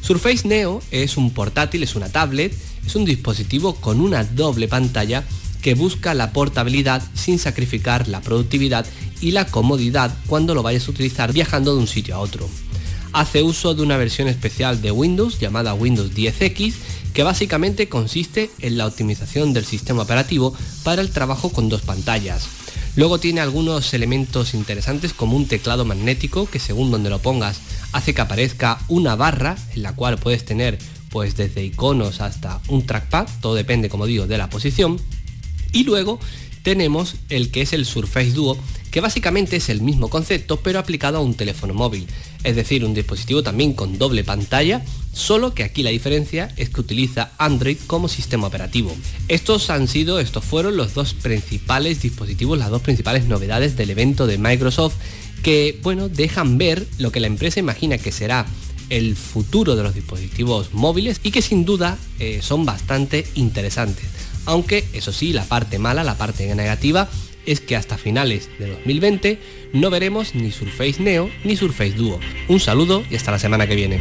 Surface 0.00 0.46
Neo 0.46 0.82
es 0.90 1.16
un 1.16 1.30
portátil, 1.32 1.82
es 1.82 1.96
una 1.96 2.08
tablet, 2.08 2.56
es 2.86 2.94
un 2.94 3.04
dispositivo 3.04 3.74
con 3.74 4.00
una 4.00 4.24
doble 4.24 4.68
pantalla 4.68 5.24
que 5.62 5.74
busca 5.74 6.14
la 6.14 6.32
portabilidad 6.32 7.02
sin 7.14 7.38
sacrificar 7.38 8.08
la 8.08 8.20
productividad 8.20 8.86
y 9.20 9.32
la 9.32 9.46
comodidad 9.46 10.16
cuando 10.26 10.54
lo 10.54 10.62
vayas 10.62 10.88
a 10.88 10.90
utilizar 10.90 11.32
viajando 11.32 11.74
de 11.74 11.80
un 11.80 11.88
sitio 11.88 12.14
a 12.14 12.20
otro. 12.20 12.48
Hace 13.12 13.42
uso 13.42 13.74
de 13.74 13.82
una 13.82 13.96
versión 13.96 14.28
especial 14.28 14.82
de 14.82 14.90
Windows 14.90 15.38
llamada 15.38 15.74
Windows 15.74 16.12
10X 16.12 16.74
que 17.14 17.22
básicamente 17.22 17.88
consiste 17.88 18.50
en 18.60 18.76
la 18.76 18.86
optimización 18.86 19.54
del 19.54 19.64
sistema 19.64 20.02
operativo 20.02 20.54
para 20.82 21.00
el 21.00 21.10
trabajo 21.10 21.50
con 21.50 21.70
dos 21.70 21.80
pantallas. 21.80 22.46
Luego 22.94 23.18
tiene 23.18 23.40
algunos 23.40 23.94
elementos 23.94 24.54
interesantes 24.54 25.12
como 25.12 25.36
un 25.36 25.46
teclado 25.46 25.84
magnético 25.84 26.46
que 26.46 26.58
según 26.58 26.90
donde 26.90 27.10
lo 27.10 27.20
pongas 27.20 27.60
hace 27.92 28.14
que 28.14 28.20
aparezca 28.20 28.78
una 28.88 29.16
barra 29.16 29.56
en 29.74 29.82
la 29.82 29.94
cual 29.94 30.18
puedes 30.18 30.44
tener 30.44 30.78
pues 31.08 31.36
desde 31.36 31.64
iconos 31.64 32.20
hasta 32.20 32.60
un 32.68 32.84
trackpad, 32.84 33.26
todo 33.40 33.54
depende 33.54 33.88
como 33.88 34.04
digo 34.04 34.26
de 34.26 34.36
la 34.36 34.50
posición. 34.50 35.00
Y 35.76 35.84
luego 35.84 36.18
tenemos 36.62 37.16
el 37.28 37.50
que 37.50 37.60
es 37.60 37.74
el 37.74 37.84
Surface 37.84 38.30
Duo, 38.30 38.56
que 38.90 39.02
básicamente 39.02 39.56
es 39.56 39.68
el 39.68 39.82
mismo 39.82 40.08
concepto 40.08 40.56
pero 40.60 40.78
aplicado 40.78 41.18
a 41.18 41.20
un 41.20 41.34
teléfono 41.34 41.74
móvil, 41.74 42.06
es 42.44 42.56
decir, 42.56 42.82
un 42.82 42.94
dispositivo 42.94 43.42
también 43.42 43.74
con 43.74 43.98
doble 43.98 44.24
pantalla, 44.24 44.82
solo 45.12 45.52
que 45.52 45.64
aquí 45.64 45.82
la 45.82 45.90
diferencia 45.90 46.50
es 46.56 46.70
que 46.70 46.80
utiliza 46.80 47.32
Android 47.36 47.76
como 47.86 48.08
sistema 48.08 48.46
operativo. 48.46 48.96
Estos 49.28 49.68
han 49.68 49.86
sido, 49.86 50.18
estos 50.18 50.46
fueron 50.46 50.78
los 50.78 50.94
dos 50.94 51.12
principales 51.12 52.00
dispositivos, 52.00 52.58
las 52.58 52.70
dos 52.70 52.80
principales 52.80 53.26
novedades 53.26 53.76
del 53.76 53.90
evento 53.90 54.26
de 54.26 54.38
Microsoft 54.38 54.94
que, 55.42 55.78
bueno, 55.82 56.08
dejan 56.08 56.56
ver 56.56 56.86
lo 56.96 57.12
que 57.12 57.20
la 57.20 57.26
empresa 57.26 57.60
imagina 57.60 57.98
que 57.98 58.12
será 58.12 58.46
el 58.88 59.14
futuro 59.14 59.76
de 59.76 59.82
los 59.82 59.94
dispositivos 59.94 60.72
móviles 60.72 61.20
y 61.22 61.32
que 61.32 61.42
sin 61.42 61.66
duda 61.66 61.98
eh, 62.18 62.40
son 62.40 62.64
bastante 62.64 63.26
interesantes. 63.34 64.15
Aunque, 64.46 64.84
eso 64.92 65.12
sí, 65.12 65.32
la 65.32 65.44
parte 65.44 65.78
mala, 65.78 66.04
la 66.04 66.16
parte 66.16 66.52
negativa, 66.54 67.08
es 67.46 67.60
que 67.60 67.76
hasta 67.76 67.98
finales 67.98 68.48
de 68.58 68.70
2020 68.70 69.38
no 69.72 69.90
veremos 69.90 70.34
ni 70.34 70.50
Surface 70.50 71.02
Neo 71.02 71.30
ni 71.44 71.56
Surface 71.56 71.92
Duo. 71.92 72.18
Un 72.48 72.60
saludo 72.60 73.04
y 73.10 73.16
hasta 73.16 73.30
la 73.30 73.38
semana 73.38 73.66
que 73.66 73.76
viene. 73.76 74.00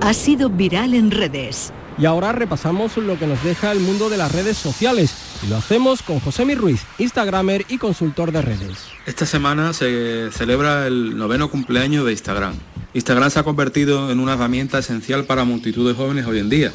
Ha 0.00 0.14
sido 0.14 0.50
viral 0.50 0.94
en 0.94 1.10
redes. 1.10 1.72
Y 1.98 2.06
ahora 2.06 2.32
repasamos 2.32 2.96
lo 2.96 3.18
que 3.18 3.26
nos 3.26 3.42
deja 3.44 3.70
el 3.70 3.80
mundo 3.80 4.08
de 4.08 4.16
las 4.16 4.32
redes 4.32 4.56
sociales. 4.56 5.14
Y 5.42 5.46
lo 5.48 5.56
hacemos 5.56 6.02
con 6.02 6.20
José 6.20 6.44
Mi 6.44 6.54
Ruiz, 6.54 6.82
Instagramer 6.98 7.66
y 7.68 7.78
consultor 7.78 8.32
de 8.32 8.42
redes. 8.42 8.78
Esta 9.06 9.26
semana 9.26 9.72
se 9.72 10.30
celebra 10.32 10.86
el 10.86 11.16
noveno 11.16 11.50
cumpleaños 11.50 12.06
de 12.06 12.12
Instagram. 12.12 12.54
Instagram 12.94 13.30
se 13.30 13.38
ha 13.38 13.42
convertido 13.42 14.10
en 14.10 14.20
una 14.20 14.34
herramienta 14.34 14.78
esencial 14.78 15.24
para 15.24 15.44
multitud 15.44 15.88
de 15.88 15.94
jóvenes 15.94 16.26
hoy 16.26 16.38
en 16.38 16.50
día. 16.50 16.72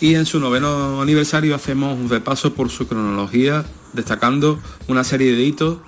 Y 0.00 0.16
en 0.16 0.26
su 0.26 0.40
noveno 0.40 1.00
aniversario 1.00 1.54
hacemos 1.54 1.96
un 1.96 2.08
repaso 2.08 2.54
por 2.54 2.70
su 2.70 2.88
cronología, 2.88 3.64
destacando 3.92 4.60
una 4.88 5.04
serie 5.04 5.32
de 5.32 5.42
hitos 5.42 5.78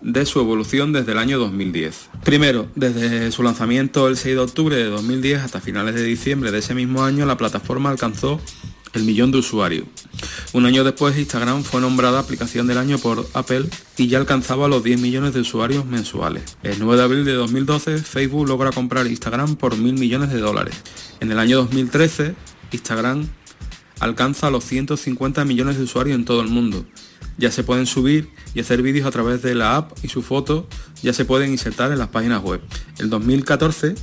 de 0.00 0.24
su 0.24 0.40
evolución 0.40 0.94
desde 0.94 1.12
el 1.12 1.18
año 1.18 1.38
2010. 1.38 2.08
Primero, 2.24 2.68
desde 2.74 3.30
su 3.32 3.42
lanzamiento 3.42 4.08
el 4.08 4.16
6 4.16 4.34
de 4.34 4.40
octubre 4.40 4.76
de 4.76 4.84
2010 4.84 5.42
hasta 5.42 5.60
finales 5.60 5.94
de 5.94 6.02
diciembre 6.04 6.50
de 6.50 6.58
ese 6.60 6.74
mismo 6.74 7.04
año, 7.04 7.26
la 7.26 7.36
plataforma 7.36 7.90
alcanzó 7.90 8.40
el 8.92 9.04
millón 9.04 9.30
de 9.30 9.38
usuarios. 9.38 9.86
Un 10.52 10.66
año 10.66 10.84
después, 10.84 11.16
Instagram 11.16 11.62
fue 11.62 11.80
nombrada 11.80 12.18
aplicación 12.18 12.66
del 12.66 12.78
año 12.78 12.98
por 12.98 13.26
Apple 13.34 13.66
y 13.96 14.08
ya 14.08 14.18
alcanzaba 14.18 14.68
los 14.68 14.82
10 14.82 15.00
millones 15.00 15.34
de 15.34 15.40
usuarios 15.40 15.86
mensuales. 15.86 16.56
El 16.62 16.78
9 16.78 16.96
de 16.96 17.02
abril 17.02 17.24
de 17.24 17.34
2012, 17.34 17.98
Facebook 17.98 18.48
logra 18.48 18.72
comprar 18.72 19.06
Instagram 19.06 19.56
por 19.56 19.76
mil 19.76 19.94
millones 19.94 20.30
de 20.30 20.40
dólares. 20.40 20.74
En 21.20 21.30
el 21.30 21.38
año 21.38 21.58
2013, 21.58 22.34
Instagram 22.72 23.28
alcanza 24.00 24.50
los 24.50 24.64
150 24.64 25.44
millones 25.44 25.76
de 25.76 25.84
usuarios 25.84 26.16
en 26.16 26.24
todo 26.24 26.40
el 26.40 26.48
mundo 26.48 26.84
ya 27.40 27.50
se 27.50 27.64
pueden 27.64 27.86
subir 27.86 28.30
y 28.54 28.60
hacer 28.60 28.82
vídeos 28.82 29.06
a 29.06 29.10
través 29.10 29.42
de 29.42 29.54
la 29.54 29.76
app 29.76 29.92
y 30.02 30.08
sus 30.08 30.24
fotos 30.24 30.66
ya 31.02 31.12
se 31.12 31.24
pueden 31.24 31.50
insertar 31.50 31.90
en 31.90 31.98
las 31.98 32.08
páginas 32.08 32.42
web. 32.42 32.60
El 32.98 33.08
2014 33.08 33.94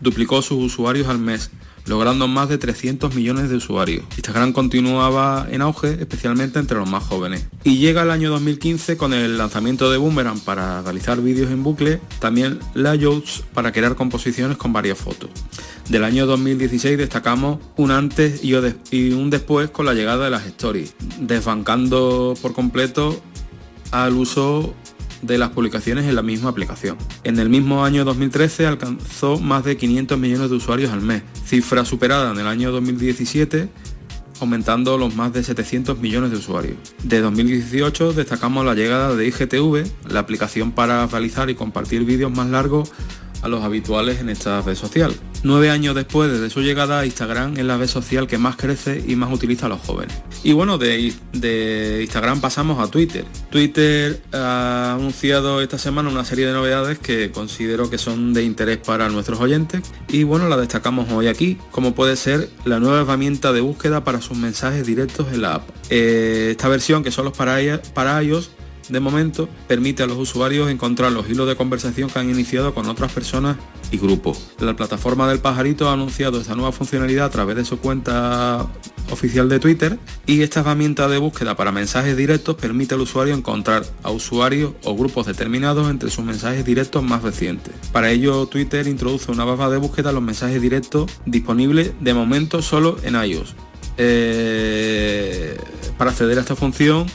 duplicó 0.00 0.40
sus 0.40 0.64
usuarios 0.64 1.06
al 1.08 1.18
mes, 1.18 1.50
logrando 1.86 2.28
más 2.28 2.48
de 2.48 2.58
300 2.58 3.14
millones 3.14 3.50
de 3.50 3.56
usuarios. 3.56 4.04
Instagram 4.16 4.52
continuaba 4.52 5.46
en 5.50 5.62
auge, 5.62 5.96
especialmente 6.00 6.58
entre 6.58 6.78
los 6.78 6.88
más 6.88 7.04
jóvenes. 7.04 7.46
Y 7.64 7.78
llega 7.78 8.02
el 8.02 8.10
año 8.10 8.30
2015 8.30 8.96
con 8.96 9.12
el 9.12 9.38
lanzamiento 9.38 9.90
de 9.90 9.98
Boomerang 9.98 10.40
para 10.40 10.82
realizar 10.82 11.20
vídeos 11.20 11.50
en 11.50 11.62
bucle, 11.62 12.00
también 12.18 12.58
layouts 12.74 13.42
para 13.54 13.72
crear 13.72 13.94
composiciones 13.96 14.56
con 14.56 14.72
varias 14.72 14.98
fotos. 14.98 15.30
Del 15.88 16.04
año 16.04 16.26
2016 16.26 16.96
destacamos 16.96 17.58
un 17.76 17.90
antes 17.90 18.44
y 18.44 18.54
un 19.12 19.30
después 19.30 19.70
con 19.70 19.86
la 19.86 19.94
llegada 19.94 20.24
de 20.24 20.30
las 20.30 20.46
stories, 20.46 20.94
desbancando 21.18 22.34
por 22.40 22.52
completo 22.52 23.20
al 23.90 24.14
uso 24.14 24.74
de 25.22 25.38
las 25.38 25.50
publicaciones 25.50 26.06
en 26.06 26.14
la 26.14 26.22
misma 26.22 26.50
aplicación. 26.50 26.96
En 27.24 27.38
el 27.38 27.48
mismo 27.48 27.84
año 27.84 28.04
2013 28.04 28.66
alcanzó 28.66 29.38
más 29.38 29.64
de 29.64 29.76
500 29.76 30.18
millones 30.18 30.50
de 30.50 30.56
usuarios 30.56 30.92
al 30.92 31.02
mes, 31.02 31.22
cifra 31.44 31.84
superada 31.84 32.32
en 32.32 32.38
el 32.38 32.46
año 32.46 32.72
2017 32.72 33.68
aumentando 34.40 34.96
los 34.98 35.14
más 35.14 35.32
de 35.32 35.42
700 35.42 35.98
millones 35.98 36.30
de 36.30 36.38
usuarios. 36.38 36.76
De 37.04 37.20
2018 37.20 38.12
destacamos 38.14 38.64
la 38.64 38.74
llegada 38.74 39.14
de 39.14 39.26
IGTV, 39.28 39.86
la 40.08 40.20
aplicación 40.20 40.72
para 40.72 41.06
realizar 41.06 41.50
y 41.50 41.54
compartir 41.54 42.04
vídeos 42.04 42.32
más 42.32 42.48
largos 42.48 42.90
a 43.42 43.48
los 43.48 43.62
habituales 43.62 44.20
en 44.20 44.28
esta 44.28 44.60
red 44.62 44.74
social. 44.74 45.14
Nueve 45.42 45.70
años 45.70 45.94
después 45.94 46.38
de 46.38 46.50
su 46.50 46.60
llegada, 46.60 47.06
Instagram 47.06 47.56
es 47.56 47.64
la 47.64 47.78
red 47.78 47.86
social 47.86 48.26
que 48.26 48.36
más 48.36 48.56
crece 48.56 49.02
y 49.06 49.16
más 49.16 49.32
utiliza 49.32 49.66
a 49.66 49.68
los 49.70 49.80
jóvenes. 49.80 50.14
Y 50.42 50.52
bueno, 50.52 50.76
de, 50.76 51.14
Instagram 52.02 52.40
pasamos 52.42 52.78
a 52.78 52.90
Twitter. 52.90 53.24
Twitter 53.50 54.20
ha 54.32 54.94
anunciado 54.94 55.62
esta 55.62 55.78
semana 55.78 56.10
una 56.10 56.26
serie 56.26 56.46
de 56.46 56.52
novedades 56.52 56.98
que 56.98 57.30
considero 57.30 57.88
que 57.88 57.96
son 57.96 58.34
de 58.34 58.42
interés 58.42 58.78
para 58.78 59.08
nuestros 59.08 59.40
oyentes. 59.40 59.80
Y 60.08 60.24
bueno, 60.24 60.48
la 60.48 60.58
destacamos 60.58 61.10
hoy 61.10 61.26
aquí, 61.26 61.56
como 61.70 61.94
puede 61.94 62.16
ser 62.16 62.50
la 62.66 62.78
nueva 62.78 63.00
herramienta 63.00 63.52
de 63.52 63.62
búsqueda 63.62 64.04
para 64.04 64.20
sus 64.20 64.36
mensajes 64.36 64.86
directos 64.86 65.28
en 65.32 65.40
la 65.40 65.54
app. 65.54 65.70
Eh, 65.88 66.48
esta 66.50 66.68
versión, 66.68 67.02
que 67.02 67.10
son 67.10 67.24
los 67.24 67.36
para, 67.36 67.80
para 67.94 68.22
iOS, 68.22 68.50
de 68.88 69.00
momento 69.00 69.48
permite 69.68 70.02
a 70.02 70.06
los 70.06 70.18
usuarios 70.18 70.70
encontrar 70.70 71.12
los 71.12 71.28
hilos 71.28 71.46
de 71.48 71.56
conversación 71.56 72.10
que 72.10 72.18
han 72.18 72.30
iniciado 72.30 72.74
con 72.74 72.88
otras 72.88 73.12
personas 73.12 73.56
y 73.90 73.98
grupos. 73.98 74.50
La 74.60 74.76
plataforma 74.76 75.28
del 75.28 75.40
pajarito 75.40 75.88
ha 75.88 75.92
anunciado 75.92 76.40
esta 76.40 76.54
nueva 76.54 76.72
funcionalidad 76.72 77.26
a 77.26 77.30
través 77.30 77.56
de 77.56 77.64
su 77.64 77.78
cuenta 77.78 78.68
oficial 79.10 79.48
de 79.48 79.58
Twitter 79.58 79.98
y 80.26 80.42
esta 80.42 80.60
herramienta 80.60 81.08
de 81.08 81.18
búsqueda 81.18 81.56
para 81.56 81.72
mensajes 81.72 82.16
directos 82.16 82.56
permite 82.56 82.94
al 82.94 83.00
usuario 83.00 83.34
encontrar 83.34 83.84
a 84.02 84.10
usuarios 84.10 84.72
o 84.84 84.96
grupos 84.96 85.26
determinados 85.26 85.90
entre 85.90 86.10
sus 86.10 86.24
mensajes 86.24 86.64
directos 86.64 87.02
más 87.02 87.22
recientes. 87.22 87.74
Para 87.92 88.10
ello 88.10 88.46
Twitter 88.46 88.86
introduce 88.86 89.30
una 89.30 89.44
barra 89.44 89.70
de 89.70 89.78
búsqueda 89.78 90.10
a 90.10 90.12
los 90.12 90.22
mensajes 90.22 90.60
directos 90.62 91.10
disponible 91.26 91.92
de 92.00 92.14
momento 92.14 92.62
solo 92.62 92.96
en 93.02 93.14
iOS. 93.14 93.54
Eh, 93.96 95.58
para 95.98 96.10
acceder 96.10 96.38
a 96.38 96.40
esta 96.40 96.56
función 96.56 97.06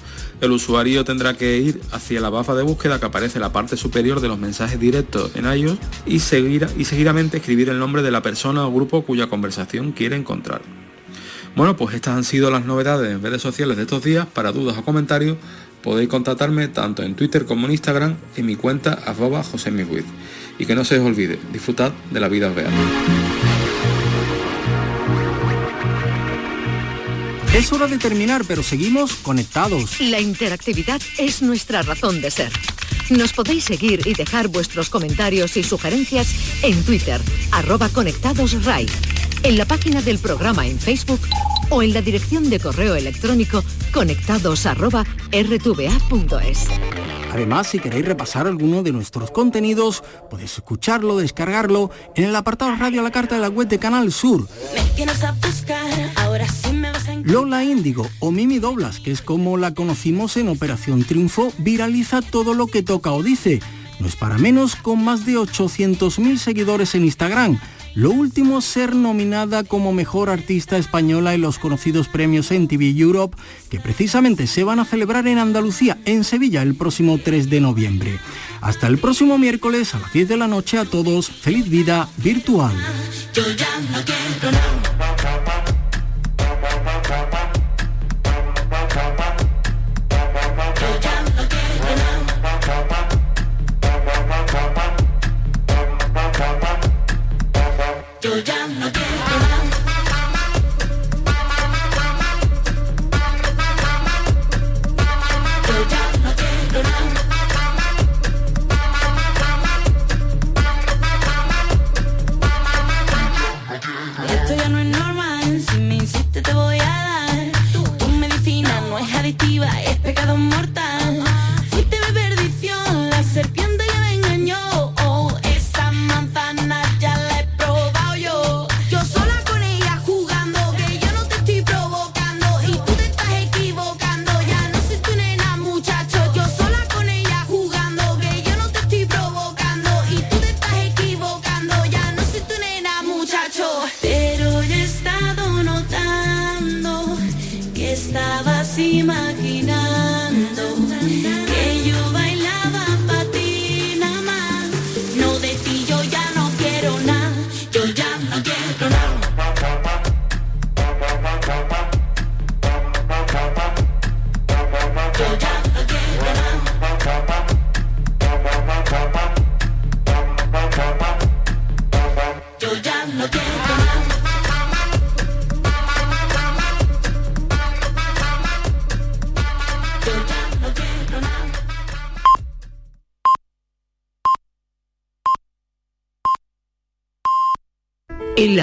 el 0.46 0.52
usuario 0.52 1.04
tendrá 1.04 1.36
que 1.36 1.58
ir 1.58 1.82
hacia 1.92 2.22
la 2.22 2.30
barra 2.30 2.56
de 2.56 2.64
búsqueda 2.64 3.00
que 3.00 3.06
aparece 3.06 3.38
en 3.38 3.42
la 3.42 3.52
parte 3.52 3.78
superior 3.78 4.22
de 4.22 4.28
los 4.28 4.40
mensajes 4.40 4.80
directos 4.80 5.32
en 5.36 5.46
iOS 5.46 5.78
y, 6.06 6.20
seguir, 6.20 6.68
y 6.78 6.86
seguidamente 6.86 7.38
escribir 7.38 7.70
el 7.70 7.80
nombre 7.80 8.02
de 8.02 8.12
la 8.12 8.22
persona 8.22 8.66
o 8.66 8.72
grupo 8.72 9.04
cuya 9.04 9.28
conversación 9.28 9.92
quiere 9.92 10.16
encontrar. 10.16 10.62
Bueno, 11.56 11.78
pues 11.78 11.96
estas 11.96 12.16
han 12.16 12.24
sido 12.24 12.52
las 12.52 12.66
novedades 12.66 13.12
en 13.12 13.22
redes 13.22 13.42
sociales 13.42 13.78
de 13.78 13.84
estos 13.84 14.04
días. 14.04 14.26
Para 14.26 14.52
dudas 14.52 14.78
o 14.78 14.84
comentarios 14.84 15.38
podéis 15.82 16.10
contactarme 16.10 16.68
tanto 16.68 17.04
en 17.04 17.16
Twitter 17.16 17.46
como 17.46 17.66
en 17.68 17.72
Instagram 17.72 18.16
en 18.36 18.46
mi 18.46 18.56
cuenta 18.56 19.00
arroba 19.06 19.44
Y 20.58 20.66
que 20.66 20.76
no 20.76 20.84
se 20.84 21.00
os 21.00 21.06
olvide, 21.06 21.40
disfrutad 21.54 21.94
de 22.12 22.20
la 22.20 22.28
vida 22.28 22.52
real. 22.52 22.72
Es 27.56 27.72
hora 27.72 27.88
de 27.88 27.98
terminar, 27.98 28.44
pero 28.46 28.62
seguimos 28.62 29.14
conectados. 29.16 30.02
La 30.02 30.20
interactividad 30.20 31.02
es 31.18 31.42
nuestra 31.42 31.84
razón 31.84 32.20
de 32.20 32.30
ser. 32.30 32.52
Nos 33.10 33.32
podéis 33.32 33.64
seguir 33.64 34.06
y 34.06 34.14
dejar 34.14 34.50
vuestros 34.50 34.90
comentarios 34.90 35.56
y 35.56 35.64
sugerencias 35.64 36.28
en 36.64 36.84
Twitter, 36.84 37.22
arroba 37.52 37.88
conectadosRai, 37.88 38.88
en 39.44 39.58
la 39.58 39.64
página 39.64 40.02
del 40.02 40.20
programa 40.20 40.68
en 40.68 40.78
Facebook 40.78 41.22
o 41.70 41.82
en 41.82 41.94
la 41.94 42.02
dirección 42.02 42.50
de 42.50 42.60
correo 42.60 42.94
electrónico 42.94 43.64
conectados 43.96 44.66
arroba 44.66 45.06
rtva.es. 45.32 46.68
Además, 47.32 47.68
si 47.68 47.80
queréis 47.80 48.06
repasar 48.06 48.46
alguno 48.46 48.84
de 48.84 48.92
nuestros 48.92 49.32
contenidos, 49.32 50.04
podéis 50.30 50.54
escucharlo, 50.56 51.18
descargarlo 51.18 51.92
en 52.16 52.26
el 52.26 52.36
apartado 52.36 52.76
Radio 52.76 53.00
a 53.00 53.04
la 53.04 53.12
Carta 53.12 53.36
de 53.36 53.42
la 53.42 53.48
web 53.48 53.70
de 53.70 53.80
Canal 53.80 54.12
Sur. 54.12 54.50
Lola 57.24 57.64
Índigo 57.64 58.06
o 58.20 58.32
Mimi 58.32 58.60
Doblas, 58.60 59.00
que 59.00 59.12
es 59.12 59.22
como 59.22 59.56
la 59.56 59.74
conocimos 59.74 60.36
en 60.36 60.50
Operación 60.50 61.06
Triunfo, 61.06 61.54
viraliza 61.58 62.22
todo 62.22 62.54
lo 62.54 62.68
que 62.68 62.84
toca 62.84 63.14
o 63.14 63.24
dice. 63.24 63.62
No 64.02 64.08
es 64.08 64.18
para 64.18 64.38
menos 64.38 64.76
con 64.76 65.06
más 65.06 65.26
de 65.26 65.38
800.000 65.38 66.38
seguidores 66.38 66.96
en 66.96 67.06
Instagram 67.06 67.60
lo 67.96 68.12
último, 68.12 68.60
ser 68.60 68.94
nominada 68.94 69.64
como 69.64 69.94
mejor 69.94 70.30
artista 70.30 70.78
española 70.78 71.34
en 71.34 71.42
los 71.42 71.58
conocidos 71.60 72.10
premios 72.10 72.52
MTV 72.52 72.98
Europe, 72.98 73.38
que 73.70 73.80
precisamente 73.80 74.48
se 74.48 74.64
van 74.66 74.80
a 74.80 74.86
celebrar 74.86 75.28
en 75.28 75.38
Andalucía, 75.38 75.98
en 76.04 76.26
Sevilla, 76.26 76.62
el 76.62 76.76
próximo 76.76 77.18
3 77.18 77.50
de 77.50 77.62
noviembre. 77.62 78.20
Hasta 78.60 78.88
el 78.88 78.98
próximo 78.98 79.38
miércoles 79.38 79.96
a 79.96 80.00
las 80.00 80.12
10 80.12 80.28
de 80.28 80.38
la 80.38 80.48
noche 80.48 80.78
a 80.78 80.86
todos, 80.86 81.30
feliz 81.30 81.70
vida 81.70 82.10
virtual. 82.18 82.76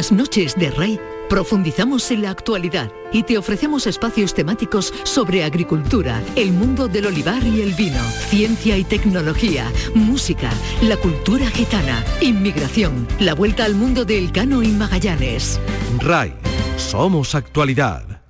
Las 0.02 0.10
noches 0.10 0.56
de 0.56 0.68
Rey 0.72 0.98
profundizamos 1.28 2.10
en 2.10 2.22
la 2.22 2.30
actualidad 2.30 2.90
y 3.12 3.22
te 3.22 3.38
ofrecemos 3.38 3.86
espacios 3.86 4.34
temáticos 4.34 4.92
sobre 5.04 5.44
agricultura, 5.44 6.20
el 6.34 6.50
mundo 6.50 6.88
del 6.88 7.06
olivar 7.06 7.44
y 7.44 7.62
el 7.62 7.72
vino, 7.74 8.02
ciencia 8.28 8.76
y 8.76 8.82
tecnología, 8.82 9.70
música, 9.94 10.50
la 10.82 10.96
cultura 10.96 11.46
gitana, 11.50 12.04
inmigración, 12.20 13.06
la 13.20 13.34
vuelta 13.34 13.64
al 13.64 13.76
mundo 13.76 14.04
del 14.04 14.32
Cano 14.32 14.64
y 14.64 14.72
Magallanes. 14.72 15.60
RAI, 16.00 16.34
somos 16.76 17.36
actualidad. 17.36 18.22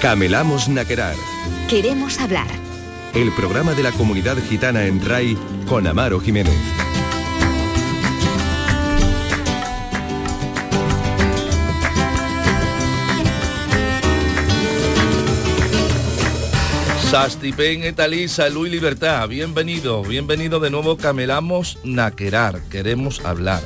Camelamos 0.00 0.66
Naquerar. 0.70 1.16
Queremos 1.68 2.18
hablar. 2.20 2.48
El 3.12 3.30
programa 3.32 3.74
de 3.74 3.82
la 3.82 3.92
comunidad 3.92 4.38
gitana 4.48 4.86
en 4.86 5.04
RAI 5.04 5.36
con 5.68 5.86
Amaro 5.86 6.20
Jiménez. 6.20 6.83
Sastipen 17.14 17.84
Etalisa, 17.84 18.48
Luis 18.48 18.72
Libertad, 18.72 19.28
bienvenido, 19.28 20.02
bienvenido 20.02 20.58
de 20.58 20.68
nuevo, 20.68 20.96
camelamos 20.96 21.78
naquerar, 21.84 22.60
queremos 22.70 23.24
hablar. 23.24 23.62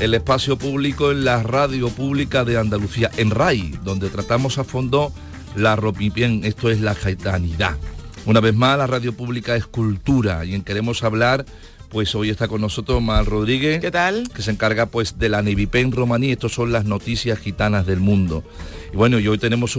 El 0.00 0.14
espacio 0.14 0.56
público 0.56 1.10
en 1.10 1.26
la 1.26 1.42
radio 1.42 1.90
pública 1.90 2.42
de 2.46 2.56
Andalucía, 2.56 3.10
en 3.18 3.32
RAI, 3.32 3.78
donde 3.84 4.08
tratamos 4.08 4.56
a 4.56 4.64
fondo 4.64 5.12
la 5.54 5.76
ropipien, 5.76 6.42
esto 6.46 6.70
es 6.70 6.80
la 6.80 6.94
jaitanidad. 6.94 7.76
Una 8.24 8.40
vez 8.40 8.54
más, 8.54 8.78
la 8.78 8.86
radio 8.86 9.12
pública 9.12 9.56
es 9.56 9.66
cultura 9.66 10.46
y 10.46 10.54
en 10.54 10.62
queremos 10.62 11.04
hablar 11.04 11.44
pues 11.88 12.14
hoy 12.14 12.30
está 12.30 12.46
con 12.46 12.60
nosotros 12.60 13.00
Mal 13.00 13.24
Rodríguez. 13.24 13.80
¿Qué 13.80 13.90
tal? 13.90 14.28
Que 14.34 14.42
se 14.42 14.50
encarga 14.50 14.86
pues 14.86 15.18
de 15.18 15.30
la 15.30 15.40
Nevipen 15.40 15.92
romaní. 15.92 16.30
Estos 16.30 16.52
son 16.52 16.70
las 16.70 16.84
noticias 16.84 17.38
gitanas 17.38 17.86
del 17.86 18.00
mundo. 18.00 18.44
Y 18.92 18.96
bueno, 18.96 19.18
y 19.18 19.28
hoy 19.28 19.38
tenemos 19.38 19.70
un 19.70 19.74